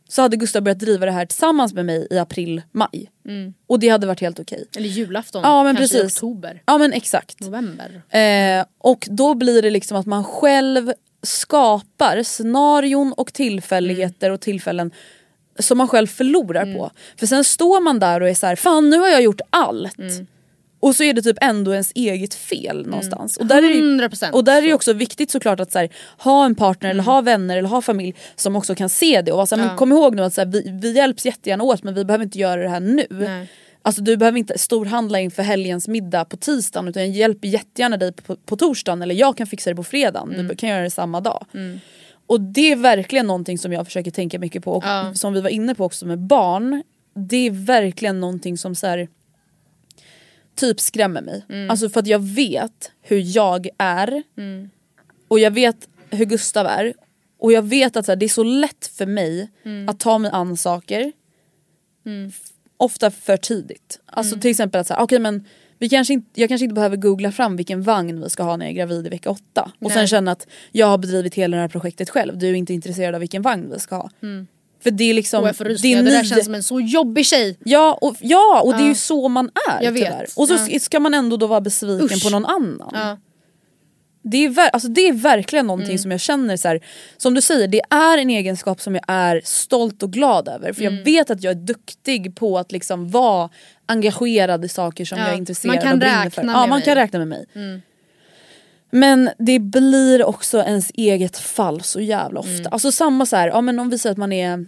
[0.08, 3.10] så hade Gustav börjat driva det här tillsammans med mig i april, maj.
[3.66, 4.64] Och det hade varit helt okej.
[4.76, 6.16] Eller julafton, Ja men kanske i precis.
[6.16, 7.40] oktober, Ja men exakt.
[7.40, 8.02] november.
[8.10, 10.92] Eh, och då blir det liksom att man själv
[11.22, 14.90] skapar scenarion och tillfälligheter och tillfällen
[15.58, 16.90] som man själv förlorar på.
[17.16, 19.96] För sen står man där och är så här, fan nu har jag gjort allt.
[20.80, 23.36] Och så är det typ ändå ens eget fel någonstans.
[23.36, 23.62] Och där är
[23.98, 24.74] det, 100% och där är det så.
[24.74, 28.14] också viktigt såklart att så här, ha en partner eller ha vänner eller ha familj
[28.36, 29.76] som också kan se det och vara så här, men Ja.
[29.76, 32.38] kom ihåg nu att så här, vi, vi hjälps jättegärna åt men vi behöver inte
[32.38, 33.06] göra det här nu.
[33.10, 33.48] Nej.
[33.82, 38.12] Alltså du behöver inte storhandla inför helgens middag på tisdagen utan jag hjälper jättegärna dig
[38.12, 40.34] på, på torsdagen eller jag kan fixa det på fredagen.
[40.34, 40.48] Mm.
[40.48, 41.44] Du kan göra det samma dag.
[42.26, 45.12] Och det är verkligen någonting som jag försöker tänka mycket på och Ja.
[45.14, 46.82] som vi var inne på också med barn.
[47.14, 49.08] Det är verkligen någonting som så här,
[50.56, 51.44] typ skrämmer mig.
[51.48, 51.70] Mm.
[51.70, 54.22] Alltså för att jag vet hur jag är
[55.28, 56.94] och jag vet hur Gustav är.
[57.38, 59.88] Och jag vet att så här, det är så lätt för mig Mm.
[59.88, 61.12] att ta mig an saker
[62.76, 64.00] ofta för tidigt.
[64.06, 64.40] Alltså Mm.
[64.40, 65.44] till exempel att så här, okej men
[65.78, 68.66] vi kanske inte, jag kanske inte behöver googla fram vilken vagn vi ska ha när
[68.66, 69.72] jag är gravid i vecka åtta.
[69.78, 70.08] Och sen Nej.
[70.08, 73.20] känna att jag har bedrivit hela det här projektet själv, du är inte intresserad av
[73.20, 74.10] vilken vagn vi ska ha.
[74.82, 75.42] För det är liksom...
[75.42, 77.58] Och jag får rysningar, det där känns som en så jobbig tjej.
[77.64, 78.88] Ja och, ja, och det är Ja.
[78.88, 80.04] ju så man är Jag vet.
[80.04, 80.26] tyvärr.
[80.36, 80.78] Och så Ja.
[80.78, 82.24] ska man ändå då vara besviken Usch.
[82.24, 82.90] på någon annan.
[82.94, 83.18] Ja.
[84.28, 85.98] Det är, alltså det är verkligen någonting Mm.
[85.98, 86.80] som jag känner så här,
[87.16, 90.72] som du säger, det är en egenskap som jag är stolt och glad över.
[90.72, 90.94] För Mm.
[90.96, 93.50] jag vet att jag är duktig på att liksom vara
[93.86, 96.42] engagerad i saker som Ja, jag är intresserad man kan och brinner räkna för.
[96.42, 96.76] med Ja man mig.
[96.76, 96.84] Mm.
[96.84, 97.46] kan räkna med mig.
[98.90, 102.52] Men det blir också ens eget fall så jävla ofta.
[102.52, 102.72] Mm.
[102.72, 104.66] Alltså samma så här, ja men om vi säger att man är,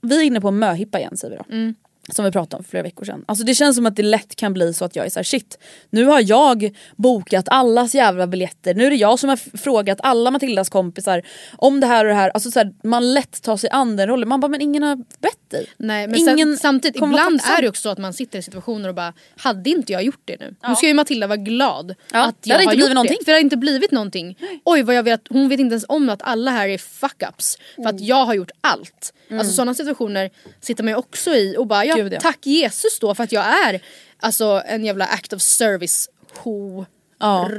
[0.00, 1.54] vi är inne på möhippa igen säger vi då.
[1.54, 1.74] Mm.
[2.08, 3.24] Som vi pratade om för flera veckor sedan.
[3.28, 5.24] Alltså det känns som att det lätt kan bli så att jag är så här:
[5.24, 5.58] shit
[5.90, 8.74] nu har jag bokat allas jävla biljetter.
[8.74, 11.22] Nu är det jag som har frågat alla Matildas kompisar
[11.58, 12.30] om det här och det här.
[12.30, 14.28] Alltså så här, man lätt tar sig an den rollen.
[14.28, 15.66] Man bara men ingen har bett dig.
[15.76, 18.88] Nej men Ingen sen, samtidigt, ibland är det också så att man sitter i situationer
[18.88, 20.54] och bara Hade inte jag gjort det nu?
[20.68, 23.16] Nu ska ju Matilda vara glad Ja, att det jag har inte gjort blivit någonting.
[23.20, 23.24] det.
[23.24, 24.38] För det har inte blivit någonting.
[24.64, 27.58] Oj vad jag vet, hon vet inte ens om att alla här är fuck-ups.
[27.74, 27.94] För Mm.
[27.94, 29.12] att jag har gjort allt.
[29.30, 30.30] Alltså sådana situationer
[30.60, 32.20] sitter man ju också i och bara ja, Gud, ja.
[32.20, 33.80] tack Jesus då för att jag är
[34.20, 36.84] alltså en jävla act of service ho.
[37.18, 37.50] Ja.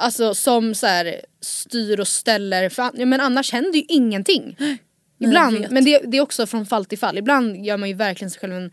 [0.00, 4.56] Alltså som så här, styr och ställer, för, men annars händer ju ingenting.
[5.20, 7.18] Ibland, men det, det är också från fall till fall.
[7.18, 8.70] Ibland gör man ju verkligen sig själv en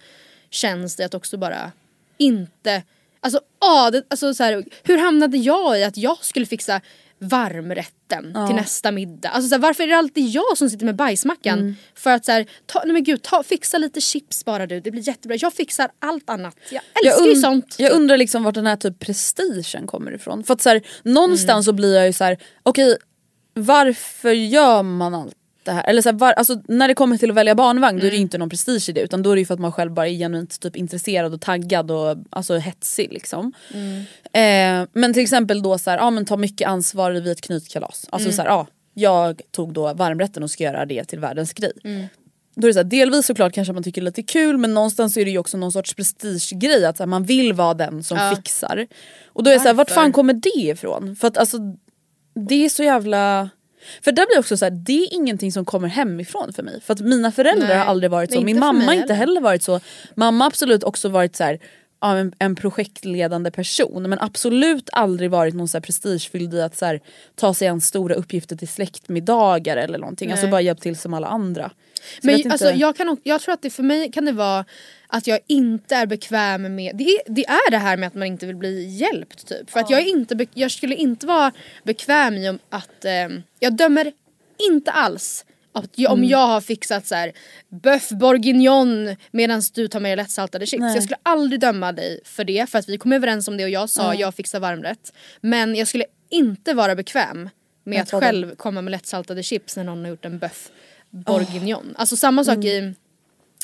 [0.50, 1.72] tjänst i att också bara
[2.18, 2.84] inte...
[3.20, 6.82] Alltså, ah, det, alltså så här, hur hamnade jag i att jag skulle fixa
[7.20, 9.30] varmrätten till nästa middag?
[9.30, 11.60] Alltså, så här, varför är det alltid jag som sitter med bajsmackan?
[11.60, 11.76] Mm.
[11.96, 14.92] För att så här, ta, nej men gud, ta, fixa lite chips bara du, det
[14.92, 15.38] blir jättebra.
[15.42, 16.56] Jag fixar allt annat.
[16.72, 17.76] Jag Jag, älskar ju und- sånt.
[17.80, 20.44] jag undrar liksom vart den här typ prestigen kommer ifrån.
[20.44, 21.64] För att så här, någonstans Mm.
[21.64, 22.98] så blir jag ju så här: okej
[23.54, 25.36] varför gör man allt
[25.66, 25.84] det här?
[25.84, 28.16] Eller så här, var, alltså, när det kommer till att välja barnvagn då är det
[28.18, 28.22] Mm.
[28.22, 30.08] inte någon prestige i det utan då är det ju för att man själv bara
[30.08, 33.54] är genuint typ intresserad och taggad och alltså, hetsig liksom.
[33.74, 33.98] Mm.
[34.84, 38.06] Eh, men till exempel då så här, ja, men ta mycket ansvar vid ett knytkalas.
[38.10, 38.36] Alltså Mm.
[38.36, 41.72] så här, ja, jag tog då varmrätten och ska göra det till världens grej.
[41.84, 42.06] Mm.
[42.58, 44.74] Då är det så här, delvis såklart kanske man tycker det är lite kul men
[44.74, 48.04] någonstans är det ju också någon sorts prestigegrej att så här, man vill vara den
[48.04, 48.36] som Ja.
[48.36, 48.88] fixar.
[49.28, 51.16] Och då är det så här, vart fan kommer det ifrån?
[51.16, 51.58] För att alltså
[52.50, 53.50] det är så jävla...
[54.02, 56.82] För där blir det också så här, det är ingenting som kommer hemifrån för mig.
[56.82, 59.64] För att mina föräldrar Nej, har aldrig varit så, min mamma har inte heller varit
[59.64, 59.80] så.
[60.16, 61.60] Mamma har absolut också varit så här,
[62.02, 66.78] ja, en, en projektledande person men absolut aldrig varit någon så här prestigefylld i att
[66.78, 67.02] så här,
[67.36, 70.32] ta sig an stora uppgifter till släktmiddagar eller någonting.
[70.32, 70.52] Alltså Nej.
[70.52, 71.70] bara hjälpt till som alla andra.
[71.70, 71.72] Så
[72.22, 74.66] jag Men inte- alltså, jag, kan, jag tror att det för mig kan det vara
[75.08, 78.28] att jag inte är bekväm med, det är det, är det här med att man
[78.28, 79.70] inte vill bli hjälpt typ.
[79.70, 81.52] För att jag, är inte, jag skulle inte vara
[81.84, 83.28] bekväm i att, eh,
[83.60, 84.12] jag dömer
[84.70, 86.24] inte alls att jag, Mm.
[86.24, 87.32] om jag har fixat så här
[87.70, 90.82] bœuf bourguignon medan du tar med dig lättsaltade chips.
[90.82, 90.94] Nej.
[90.94, 93.70] Jag skulle aldrig döma dig för det för att vi kom överens om det och
[93.70, 95.14] jag sa jag fixar varmrätt.
[95.42, 97.50] Men jag skulle inte vara bekväm
[97.84, 98.28] med att ta den.
[98.28, 100.70] själv komma med lättsaltade chips när någon har gjort en bœuf
[101.10, 101.96] bourguignon.
[101.98, 102.94] Alltså samma sak i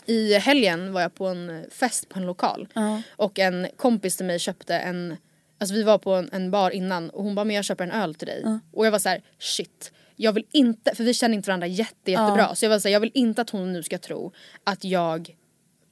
[0.06, 2.68] i helgen var jag på en fest på en lokal
[3.16, 5.18] och en kompis till mig köpte en
[5.60, 7.92] Alltså vi var på en, en bar innan och hon bara men jag köper en
[7.92, 8.60] öl till dig.
[8.74, 9.92] Och jag var så här: shit.
[10.22, 12.56] Jag vill inte, för vi känner inte varandra jätte, jättebra.
[12.56, 15.30] Så jag var så här, jag vill inte att hon nu ska tro att jag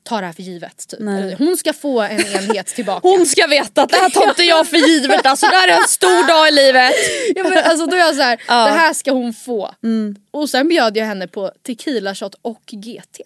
[0.04, 0.88] ta det här för givet.
[0.88, 1.00] Typ.
[1.00, 1.36] Nej.
[1.38, 3.08] Hon ska få en enhet tillbaka.
[3.08, 5.78] Hon ska veta att det här tar inte jag för givet alltså det här är
[5.82, 6.94] en stor dag i livet.
[7.36, 8.66] ja, men, alltså, då är jag så här, Ja.
[8.66, 9.74] det här ska hon få.
[10.32, 13.22] Och sen bjöd jag henne på tequila shot och GT.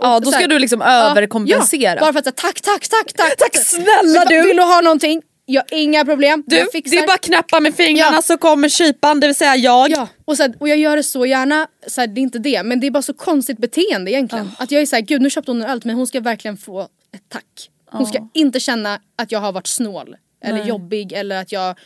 [0.00, 1.94] Ja då ska här- du liksom Ja, överkompensera.
[1.94, 3.36] Ja, bara för att säga tack, tack, tack, tack.
[3.38, 4.42] Tack snälla du.
[4.42, 5.22] Vill du ha någonting?
[5.46, 6.44] Ja, inga problem.
[6.46, 6.96] Du, jag fixar.
[6.96, 8.22] det är bara att knäppa med fingrarna Ja.
[8.22, 9.90] så kommer kypan, det vill säga jag.
[9.90, 12.38] Ja, och, så här, och jag gör det så gärna, så här, det är inte
[12.38, 14.50] det, men det är bara så konstigt beteende egentligen.
[14.58, 16.80] Att jag är såhär, gud nu köpte hon en öl men hon ska verkligen få
[16.82, 17.70] ett tack.
[17.90, 21.78] Hon ska inte känna att jag har varit snål eller jobbig eller att jag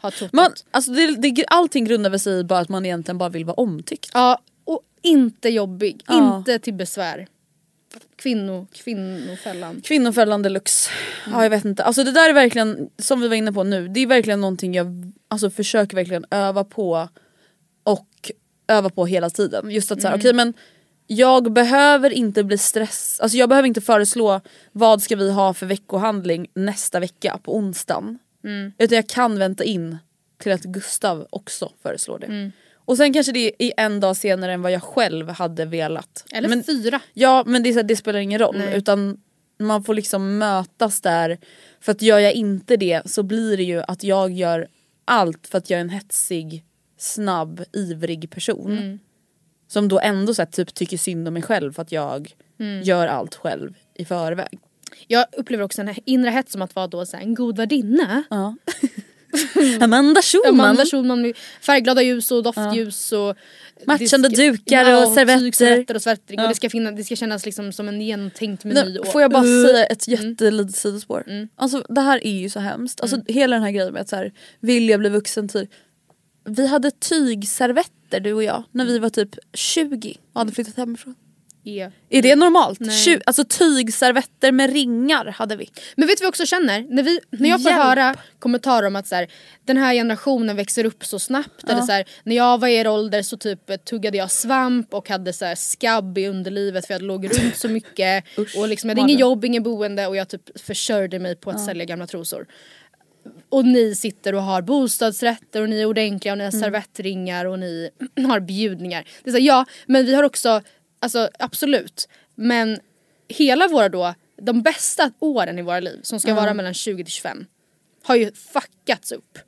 [0.00, 3.28] har trott Man, alltså det, det, allting grundar sig i bara att man egentligen bara
[3.28, 4.10] vill vara omtyckt.
[4.14, 6.36] Ja, och inte jobbig, Ja.
[6.38, 7.26] inte till besvär.
[8.16, 9.80] Kvinno, kvinnofällan.
[9.80, 10.90] Kvinnofällan deluxe.
[11.30, 11.84] Ja jag vet inte.
[11.84, 14.74] Alltså det där är verkligen, som vi var inne på nu, det är verkligen någonting
[14.74, 17.08] jag alltså, försöker verkligen öva på
[17.84, 18.30] och
[18.68, 19.70] öva på hela tiden.
[19.70, 20.54] Just att såhär, okej men
[21.06, 24.40] jag behöver inte bli stress, alltså jag behöver inte föreslå
[24.72, 28.18] vad ska vi ha för veckohandling nästa vecka på onsdagen.
[28.78, 29.98] Utan jag kan vänta in
[30.38, 32.26] till att Gustav också föreslår det.
[32.84, 36.24] Och sen kanske det är en dag senare än vad jag själv hade velat.
[36.32, 37.00] Eller Men- fyra.
[37.12, 38.76] Ja men det, är så här, det spelar ingen roll Nej.
[38.78, 39.20] utan
[39.58, 41.38] man får liksom mötas där.
[41.80, 44.68] För att gör jag inte det så blir det ju att jag gör
[45.04, 46.64] allt för att jag är en hetsig,
[46.98, 48.78] snabb, ivrig person.
[48.78, 48.98] Mm.
[49.68, 52.82] Som då ändå så här, typ tycker synd om mig själv för att jag Mm.
[52.82, 54.58] gör allt själv i förväg.
[55.06, 58.22] Jag upplever också en inre hets som att vara då så en god värdinna.
[58.30, 58.56] Ja.
[59.80, 60.60] Amanda Schulman.
[60.60, 63.36] Amanda Schulman färgglada ljus och doftljus och
[63.86, 65.94] Matchande disk- dukar och servetter.
[65.94, 66.42] och svärtring Ja.
[66.42, 68.98] och det ska, finna, det ska kännas liksom som en genomtänkt meny.
[68.98, 69.66] Och, får jag bara Uh.
[69.66, 71.24] säga ett jättelitet sidospår?
[71.56, 73.00] Alltså det här är ju så hemskt.
[73.00, 75.70] Alltså hela den här grejen med att så här, vilja bli vuxen typ.
[76.44, 81.14] Vi hade tygservetter du och jag när vi var typ 20 och hade flyttat hemifrån.
[81.64, 81.92] Är.
[82.08, 82.80] Är det normalt?
[82.80, 85.70] Tju- alltså tygservetter med ringar hade vi.
[85.96, 86.86] Men vet du vad jag också känner?
[86.88, 87.82] När, vi, när jag får Hjälp.
[87.84, 89.28] höra kommentarer om att så här,
[89.64, 91.64] den här generationen växer upp så snabbt.
[91.64, 95.08] Eller så här, när jag var i er ålder så typ tuggade jag svamp och
[95.08, 98.24] hade så här, skabb i underlivet för jag låg runt så mycket.
[98.56, 101.64] och liksom, jag hade ingen jobb, ingen boende och jag typ försörjde mig på att
[101.64, 102.46] sälja gamla trosor.
[103.48, 107.58] Och ni sitter och har bostadsrätter och ni är ordentliga och ni har servettringar och
[107.58, 107.90] ni
[108.26, 109.04] har bjudningar.
[109.24, 110.60] Det är så här, ja, men vi har också,
[111.02, 112.08] alltså absolut.
[112.34, 112.80] Men
[113.28, 117.12] hela våra då, de bästa åren i våra liv som ska vara mellan 20 till
[117.12, 117.46] 25
[118.02, 119.38] har ju fuckats upp.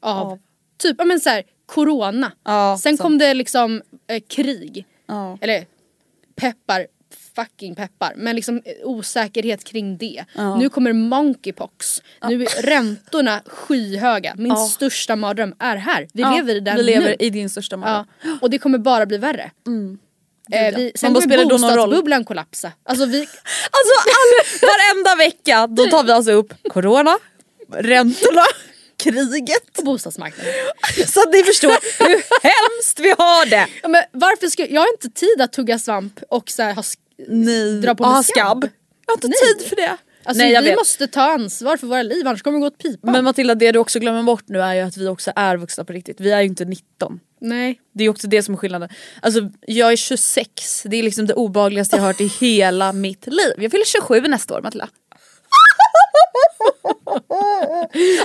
[0.00, 0.38] Av, Av?
[0.76, 2.32] typ, ja men så här, corona.
[2.44, 3.00] Ja, Sen sant.
[3.00, 4.86] kom det liksom eh, krig.
[5.06, 5.38] Ja.
[5.40, 5.66] Eller
[6.36, 6.86] peppar,
[7.34, 8.12] fucking peppar.
[8.16, 10.24] Men liksom eh, osäkerhet kring det.
[10.34, 10.56] Ja.
[10.56, 12.02] Nu kommer monkeypox.
[12.28, 14.34] Nu är räntorna skyhöga.
[14.38, 16.08] Min största mardröm är här.
[16.12, 17.16] Vi lever i den vi lever nu.
[17.18, 18.06] i din största mardröm.
[18.40, 19.50] Och det kommer bara bli värre.
[20.52, 22.72] Eh, vi, sen kommer spelar bostadsbubblan kollapsa.
[22.84, 23.18] Alltså vi,
[23.70, 27.18] Alltså all, varenda vecka då tar vi alltså upp corona,
[27.72, 28.42] räntorna,
[28.96, 29.72] kriget.
[29.72, 30.52] på bostadsmarknaden.
[31.06, 33.66] Så att ni förstår hur hemskt vi har det.
[33.82, 36.82] Ja, men varför ska, jag har inte tid att tugga svamp och så här, ha,
[37.28, 37.80] Nej.
[37.80, 38.68] dra på Och mig ha skabb.
[39.06, 39.54] Jag har inte Nej.
[39.54, 39.96] tid för det.
[40.24, 40.78] Alltså, Nej vi vet.
[40.78, 43.12] måste ta ansvar för våra liv annars kommer det gå åt pipan.
[43.12, 45.84] Men Matilda det du också glömmer bort nu är ju att vi också är vuxna
[45.84, 46.20] på riktigt.
[46.20, 47.20] Vi är ju inte 19.
[47.40, 47.80] Nej.
[47.92, 48.88] Det är också det som är skillnaden.
[49.22, 53.26] Alltså jag är 26, det är liksom det obehagligaste jag har hört i hela mitt
[53.26, 53.52] liv.
[53.58, 54.88] Jag fyller 27 nästa år Matilda.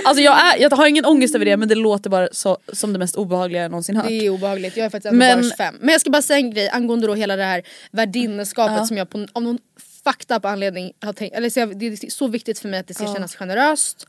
[0.04, 2.92] alltså jag, är, jag har ingen ångest över det men det låter bara så, som
[2.92, 4.08] det mest obehagliga jag någonsin hört.
[4.08, 5.74] Det är obehagligt, jag är faktiskt Men- bara 25.
[5.80, 8.86] Men jag ska bara säga en grej angående då hela det här värdinneskapet Ja.
[8.86, 9.58] som jag på, av någon
[10.04, 12.94] fucked up anledning har tänkt, eller så det är så viktigt för mig att det
[12.94, 14.06] ska kännas generöst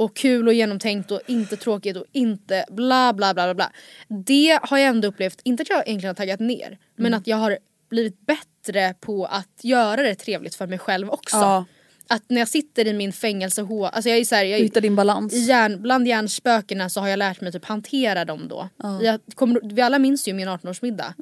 [0.00, 3.72] och kul och genomtänkt och inte tråkigt och inte bla bla bla bla bla.
[4.08, 7.18] Det har jag ändå upplevt, inte att jag egentligen har taggat ner, men Mm.
[7.20, 7.58] att jag har
[7.90, 11.36] blivit bättre på att göra det trevligt för mig själv också.
[11.36, 11.64] Ja.
[12.08, 14.80] Att när jag sitter i min fängelsehå, alltså jag är så här, jag, Du hittar
[14.80, 15.32] din balans.
[15.34, 18.68] hjärn, bland hjärnspökena så har jag lärt mig typ hantera dem då.
[19.02, 21.14] Jag kommer, vi alla minns ju min 18-årsmiddag.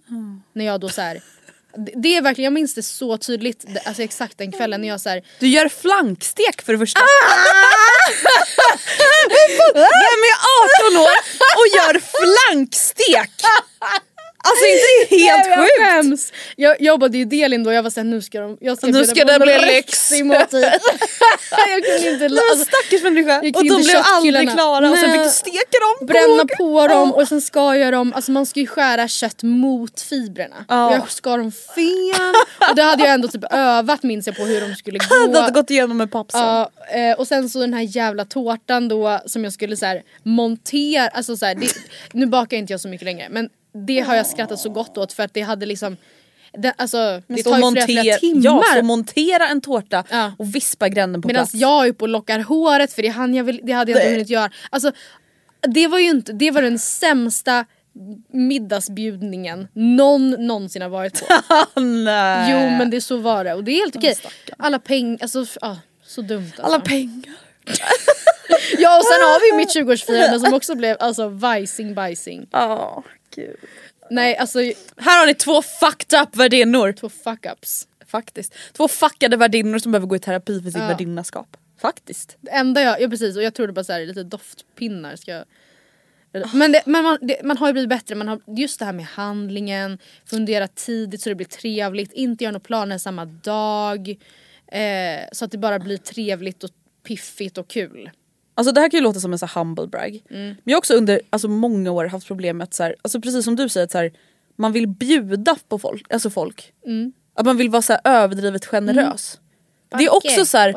[0.52, 1.20] När jag då så här,
[2.02, 5.08] det, är verkligen, jag minns det så tydligt, alltså exakt den kvällen när jag så
[5.08, 7.00] här, Du gör flankstek för det första.
[7.00, 7.04] Ah!
[9.74, 10.36] Vem är
[10.90, 11.18] 18 år
[11.58, 13.30] och gör flankstek?
[14.44, 15.78] Alltså inte helt jag sjukt?
[15.78, 16.32] skäms!
[16.56, 19.24] Jag jobbade ju Delin då, jag var såhär nu ska de, jag ska Nu ska
[19.24, 20.64] det bli måltid.
[21.68, 23.38] jag kunde inte, Men alltså, stackars människa.
[23.38, 25.18] Och de blev aldrig klara och sen Nej.
[25.18, 26.06] fick du steka dem.
[26.06, 29.42] bränna Gå- på dem och sen skar jag dem, alltså man ska ju skära kött
[29.42, 30.56] mot fibrerna.
[30.68, 32.34] Och jag skar dem fel
[32.70, 35.26] och det hade jag ändå typ övat minns jag på hur de skulle gå.
[35.32, 36.40] Du hade gått igenom med pappsen.
[36.40, 40.02] Ja, eh, och sen så den här jävla tårtan då som jag skulle så här
[40.22, 41.68] montera, alltså så här, det,
[42.12, 45.12] nu bakar inte jag så mycket längre men det har jag skrattat så gott åt
[45.12, 45.96] för att det hade liksom
[46.52, 48.42] Den, alltså, det tar ju flera, flera montera- timmar.
[48.44, 50.32] Ja, så montera en tårta Ja.
[50.38, 51.54] och vispa grädden på Medan plats.
[51.54, 54.10] jag är uppe och lockar håret för det, hann jag väl, det hade jag inte
[54.10, 54.50] hunnit göra.
[54.70, 54.92] Alltså,
[55.60, 57.64] det var ju inte, det var den sämsta
[58.32, 61.34] middagsbjudningen någon någonsin har varit på.
[61.80, 62.50] Nej.
[62.52, 64.14] jo men det så var det och det är helt okej.
[64.58, 66.62] Alla pengar, alltså ah, så dumt alltså.
[66.62, 67.34] Alla pengar.
[68.78, 72.46] Ja och sen har vi mitt 20-årsfirande som också blev alltså vajsing bajsing.
[72.52, 73.02] Ja,
[73.34, 73.56] gud.
[74.10, 74.58] Nej alltså
[74.96, 76.92] Här har ni två fucked up värdinnor.
[76.92, 77.86] två fuck-ups.
[78.06, 78.54] Faktiskt.
[78.72, 80.88] Två fuckade värdinnor som behöver gå i terapi för sitt Ja.
[80.88, 81.56] värdinnaskap.
[81.80, 82.36] Faktiskt.
[82.40, 85.44] Det enda jag, ja precis och jag trodde bara så här, lite doftpinnar ska
[86.52, 88.92] men, det, men man, det, man har ju blivit bättre, man har just det här
[88.92, 94.08] med handlingen, fundera tidigt så det blir trevligt, inte göra några planer samma dag.
[94.72, 96.70] Eh, så att det bara blir trevligt och
[97.06, 98.10] piffigt och kul.
[98.58, 100.22] Alltså det här kan ju låta som en så humble brag.
[100.28, 103.20] Men jag har också under alltså, många år haft problem med att så här, alltså
[103.20, 104.12] precis som du säger att så här,
[104.56, 106.12] man vill bjuda på folk.
[106.12, 106.72] Alltså folk.
[107.34, 109.40] Att man vill vara så här överdrivet generös.
[109.98, 110.72] Det är också så här,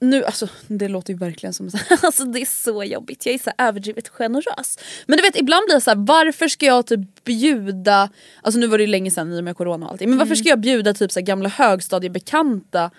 [0.00, 3.38] nu, alltså det låter ju verkligen som så alltså det är så jobbigt, jag är
[3.38, 4.78] så överdrivet generös.
[5.06, 8.10] Men du vet ibland blir det så här, varför ska jag typ bjuda,
[8.42, 10.34] alltså nu var det ju länge sedan i och med corona och allting, men varför
[10.34, 12.90] ska jag bjuda typ så här gamla högstadiebekanta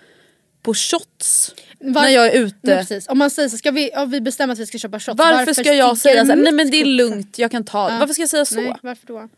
[0.66, 2.84] på shots när jag är ute?
[2.90, 3.00] Nej.
[3.08, 5.18] Om man säger så, ska vi, ja, vi bestämmer att vi ska köpa shots.
[5.18, 7.98] Varför, ska jag säga såhär, nej men det är lugnt, jag kan ta Ja.
[7.98, 8.60] Varför ska jag säga så?
[8.60, 9.28] Nej, varför då?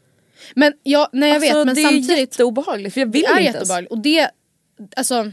[0.54, 2.10] Men jag, nej jag alltså, vet men det samtidigt.
[2.10, 3.54] är jätteobehagligt för jag vill det är inte ens.
[3.54, 4.30] jätteobehagligt och det,
[4.96, 5.30] alltså,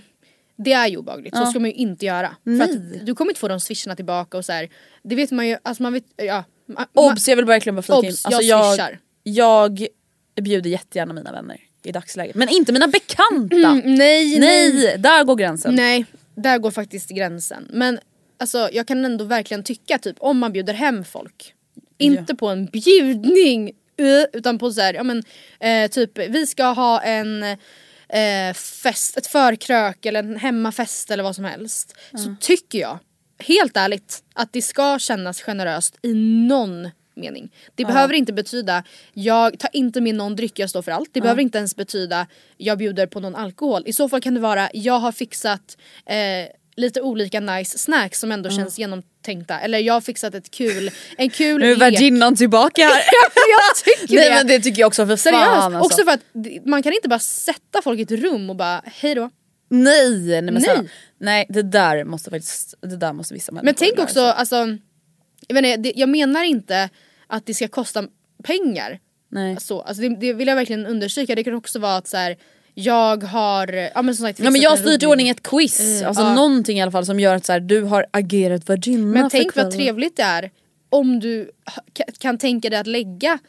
[0.58, 1.36] det är ju obehagligt.
[1.36, 2.36] Så ska man ju inte göra.
[2.44, 4.70] För att du kommer inte få de swisharna tillbaka och så här.
[5.04, 6.44] Det vet man ju, alltså man vet, ja.
[6.68, 8.16] ma- ma- Obs, jag vill verkligen bara flika in.
[8.24, 8.78] Alltså, jag
[9.24, 9.88] jag,
[10.36, 12.36] jag bjuder jättegärna mina vänner i dagsläget.
[12.36, 13.56] Men inte mina bekanta!
[13.56, 15.76] Mm, nej, nej, Nej, där går gränsen.
[15.76, 16.06] nej.
[16.36, 17.68] Där går faktiskt gränsen.
[17.74, 18.00] Men
[18.40, 21.54] alltså, jag kan ändå verkligen tycka typ om man bjuder hem folk.
[21.98, 25.24] Inte på en bjudning eh, utan på så här, ja men
[25.60, 27.44] eh, typ vi ska ha en
[28.10, 31.96] eh, fest, ett förkrök eller en hemmafest eller vad som helst.
[32.12, 33.00] Så tycker jag,
[33.40, 36.14] helt ärligt, att det ska kännas generöst i
[36.48, 37.52] någon mening.
[37.76, 41.10] Det behöver inte betyda, jag tar inte med någon dryck, jag står för allt.
[41.14, 43.84] Det behöver inte ens betyda, jag bjuder på någon alkohol.
[43.86, 46.16] I så fall kan det vara, jag har fixat eh,
[46.76, 49.60] lite olika nice snacks som ändå känns genomtänkta.
[49.60, 52.92] Eller jag har fixat ett kul, en kul Nu är värdinnan tillbaka här.
[53.36, 54.36] jag tycker Nej det.
[54.36, 55.86] men det tycker jag också för Seriöst, fan alltså.
[55.86, 59.16] också för att man kan inte bara sätta folk i ett rum och bara hej
[59.16, 59.30] då.
[59.70, 60.64] Nej, nej, men Nej.
[60.64, 60.84] snälla.
[61.18, 64.32] nej det där måste faktiskt, det där måste vissa människor Men tänk också, sig.
[64.32, 64.56] alltså,
[65.48, 66.90] jag, inte, det, jag menar inte
[67.28, 68.08] att det ska kosta
[68.44, 69.00] pengar.
[69.30, 69.58] Nej.
[69.60, 71.36] Så, alltså det, det vill jag verkligen understryka.
[71.36, 72.38] Det kan också vara att så här,
[72.74, 76.04] jag har ja, men som sagt, Ja, men jag har styrt i ordning ett quiz,
[76.04, 76.36] alltså ja.
[76.36, 79.56] någonting i alla fall som gör att så här, du har agerat värdinna Men tänk
[79.56, 80.52] vad trevligt det är
[80.90, 81.52] om du
[82.20, 83.40] kan tänka dig att lägga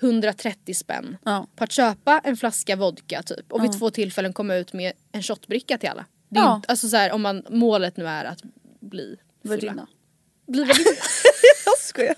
[0.00, 1.46] 130 spänn Ja.
[1.56, 5.22] på att köpa en flaska vodka typ och vid två tillfällen komma ut med en
[5.22, 6.04] shotbricka till alla.
[6.28, 6.56] Det är Ja.
[6.56, 8.40] inte, alltså så här, om man, målet nu är att
[8.80, 9.54] bli fulla.
[9.56, 9.86] Värdinna.
[10.46, 10.90] Bli värdinna.
[11.66, 12.14] Jag skojar.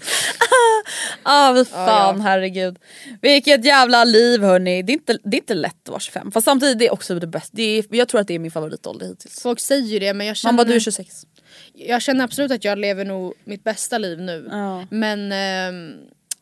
[1.22, 2.22] ah, men fan ja.
[2.22, 2.78] herregud.
[3.22, 4.82] Vilket jävla liv hörni.
[4.82, 7.14] Det är inte, det är inte lätt att vara 25 fast samtidigt det är också
[7.18, 7.50] det bästa.
[7.56, 9.42] Det är, jag tror att det är min favoritålder hittills.
[9.42, 11.26] Folk säger ju det men jag Man känner, bara du är 26.
[11.72, 14.48] jag känner absolut att jag lever nog mitt bästa liv nu.
[14.50, 14.86] Ja.
[14.90, 15.92] Men ehm,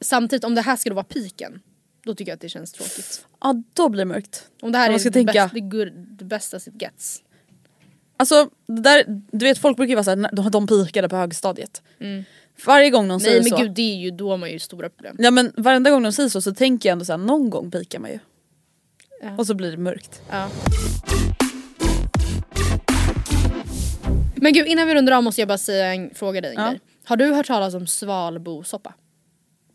[0.01, 1.61] samtidigt om det här då vara piken
[2.05, 3.27] då tycker jag att det känns tråkigt.
[3.41, 4.45] Ja då blir det mörkt.
[4.61, 7.23] Om det här Man är det, tänka- bästa, det, good, det bästa it gets.
[8.17, 11.83] Alltså det där, du vet folk brukar ju vara såhär, de, de pikade på högstadiet.
[12.67, 13.57] Varje gång de Nej säger men så.
[13.57, 15.17] gud det är ju då man ju stora problem.
[15.19, 17.99] Ja men varenda gång de säger så så tänker jag ändå såhär, någon gång pikar
[17.99, 18.19] man ju.
[19.23, 19.37] Ja.
[19.39, 20.23] Och så blir det mörkt.
[20.31, 20.49] Ja.
[24.37, 26.75] Men gud innan vi rundar av måste jag bara säga en fråga dig Ja.
[27.05, 28.95] Har du hört talas om svalbosoppa?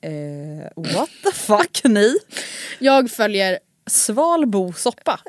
[0.01, 0.11] Eh,
[0.93, 2.13] what the fuck nej?
[2.79, 5.19] Jag följer, Svalbosoppa.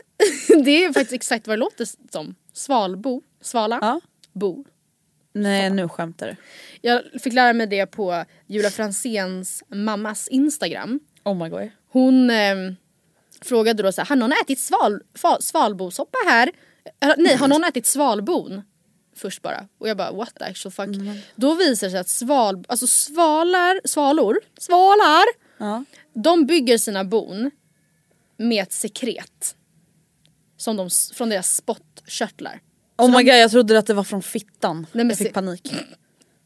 [0.64, 2.34] det är faktiskt exakt vad det låter som.
[2.52, 4.00] Svalbo, svala, Ja.
[4.32, 4.64] bo.
[5.34, 6.36] Nej nu skämtar du.
[6.80, 11.00] Jag fick lära mig det på Julia Franzéns mammas Instagram.
[11.24, 11.70] Oh my god.
[11.88, 12.56] Hon eh,
[13.40, 16.50] frågade då så här, har någon ätit sval, fa, svalbosoppa här?
[17.00, 18.62] Eller, nej, har någon ätit svalbon?
[19.16, 19.68] Först bara.
[19.78, 20.88] Och jag bara what the actual fuck.
[21.36, 25.24] Då visar det sig att sval, alltså svalar, svalor, svalar,
[25.58, 25.84] Ja.
[26.14, 27.50] de bygger sina bon
[28.36, 29.56] med ett sekret.
[30.56, 32.60] Som de, från deras spottkörtlar.
[32.96, 34.86] Oh my god jag trodde att det var från fittan.
[34.92, 35.72] men jag fick se- panik.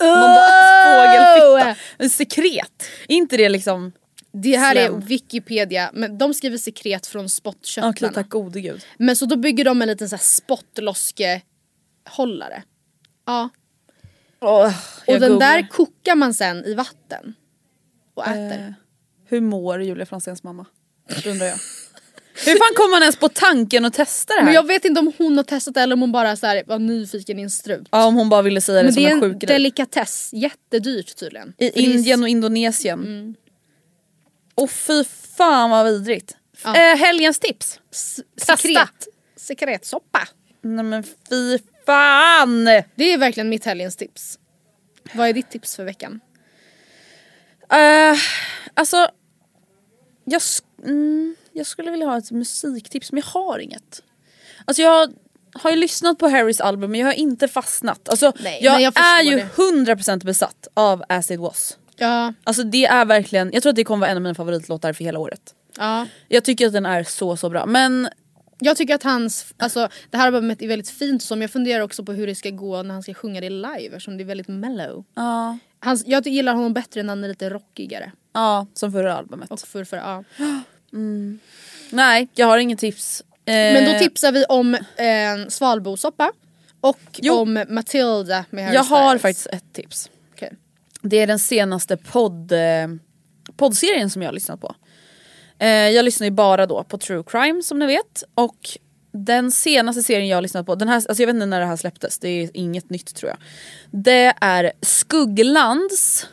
[0.01, 1.77] Man bara fågelfitta.
[1.99, 3.93] Men sekret, är inte det liksom...
[4.33, 5.01] Det här är Slem.
[5.01, 8.15] Wikipedia, men de skriver sekret från Okej spottkörtlarna.
[8.15, 8.85] tack gode gud.
[8.99, 12.63] Men så då bygger de en liten så här spottloskehållare.
[13.27, 13.49] Ja.
[14.41, 14.75] Oh,
[15.07, 17.35] Och den där kokar man sen i vatten.
[18.15, 18.67] Och äter.
[18.67, 18.73] Eh,
[19.27, 20.67] hur mår Julia Franzéns mamma?
[21.27, 21.59] undrar jag.
[22.47, 24.45] Hur fan kom man ens på tanken att testa det här?
[24.45, 26.63] Men jag vet inte om hon har testat det eller om hon bara så här,
[26.67, 27.89] var nyfiken i en strut.
[27.91, 29.49] Ja om hon bara ville säga det Men som det är en en sjuk grej.
[29.57, 31.55] delikatess, jättedyrt tydligen.
[31.59, 33.35] I För det är- Indien och Indonesien.
[34.55, 35.05] Och fy
[35.37, 36.37] fan vad vidrigt.
[36.65, 36.77] Ja.
[36.77, 37.81] Eh, helgens tips.
[37.93, 38.57] S- Testa.
[38.57, 39.09] Sekret.
[39.37, 40.29] Sekretsoppa.
[40.63, 42.65] Nej men fy fan!
[42.95, 44.39] Det är verkligen mitt helgens tips.
[45.13, 46.21] Vad är ditt tips för veckan?
[47.73, 48.19] Uh,
[48.75, 49.09] alltså,
[50.25, 50.43] jag,
[50.85, 54.03] mm, jag skulle vilja ha ett musiktips men jag har inget.
[54.65, 55.13] Alltså jag
[55.53, 58.09] har ju lyssnat på Harrys album men jag har inte fastnat.
[58.09, 59.49] Alltså, Nej, jag, jag är ju det.
[59.95, 61.79] 100% besatt av As it was.
[61.97, 64.93] Ja, Alltså det är verkligen, jag tror att det kommer vara en av mina favoritlåtar
[64.93, 65.55] för hela året.
[65.79, 66.07] ja.
[66.29, 68.09] Jag tycker att den är så så bra men
[68.61, 72.05] Jag tycker att hans, alltså det här albumet är väldigt fint som jag funderar också
[72.05, 74.49] på hur det ska gå när han ska sjunga det live eftersom det är väldigt
[74.49, 75.05] mellow.
[75.15, 78.13] ja, Hans, jag gillar honom bättre när han är lite rockigare.
[78.35, 79.51] ja som förra albumet.
[79.51, 80.25] Och för, för, ja.
[81.91, 83.23] Nej jag har inget tips.
[83.45, 86.33] Men Eh, då tipsar vi om eh, svalbosoppa
[86.81, 87.35] och Jo.
[87.35, 90.11] om Matilda med Harry Jag har faktiskt ett tips.
[90.35, 90.53] Okej.
[91.03, 92.59] Det är den senaste podd, eh,
[93.57, 94.75] poddserien som jag har lyssnat på.
[95.59, 98.25] Eh, jag lyssnar ju bara då på true crime som ni vet.
[98.35, 98.69] Och
[99.13, 101.67] den senaste serien jag har lyssnat på, den här, alltså jag vet inte när det
[101.67, 103.39] här släpptes, det är inget nytt tror jag.
[103.91, 106.27] Det är Skugglands,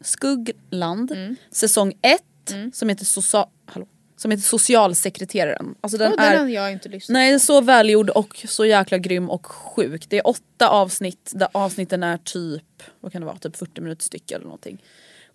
[0.00, 2.22] Skuggland, säsong 1
[2.72, 3.86] som heter Socia- hallå,
[4.16, 5.74] som heter Socialsekreteraren.
[5.80, 8.44] Alltså den Den, är, den har jag inte lyssnat Nej, den är så välgjord och
[8.48, 10.06] så jäkla grym och sjuk.
[10.08, 14.02] Det är åtta avsnitt där avsnitten är typ, vad kan det vara, typ 40 minuter
[14.04, 14.82] styck eller någonting.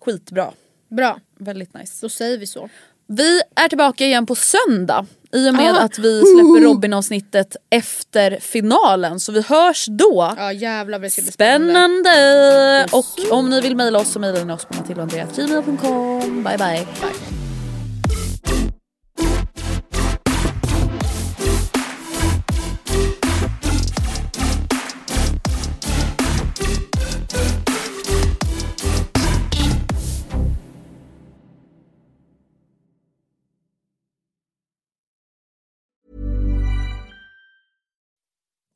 [0.00, 0.52] Skitbra,
[0.88, 1.98] Bra, väldigt nice.
[2.00, 2.68] då säger vi så.
[3.06, 5.80] Vi är tillbaka igen på söndag i och med Ah.
[5.80, 10.34] att vi släpper Robin-avsnittet efter finalen så vi hörs då.
[10.36, 12.86] Ja jävlar det ska bli Spännande!
[12.92, 16.44] Och om ni vill mejla oss så mejlar ni oss på matildaandreasgmail.com.
[16.44, 16.86] Bye bye.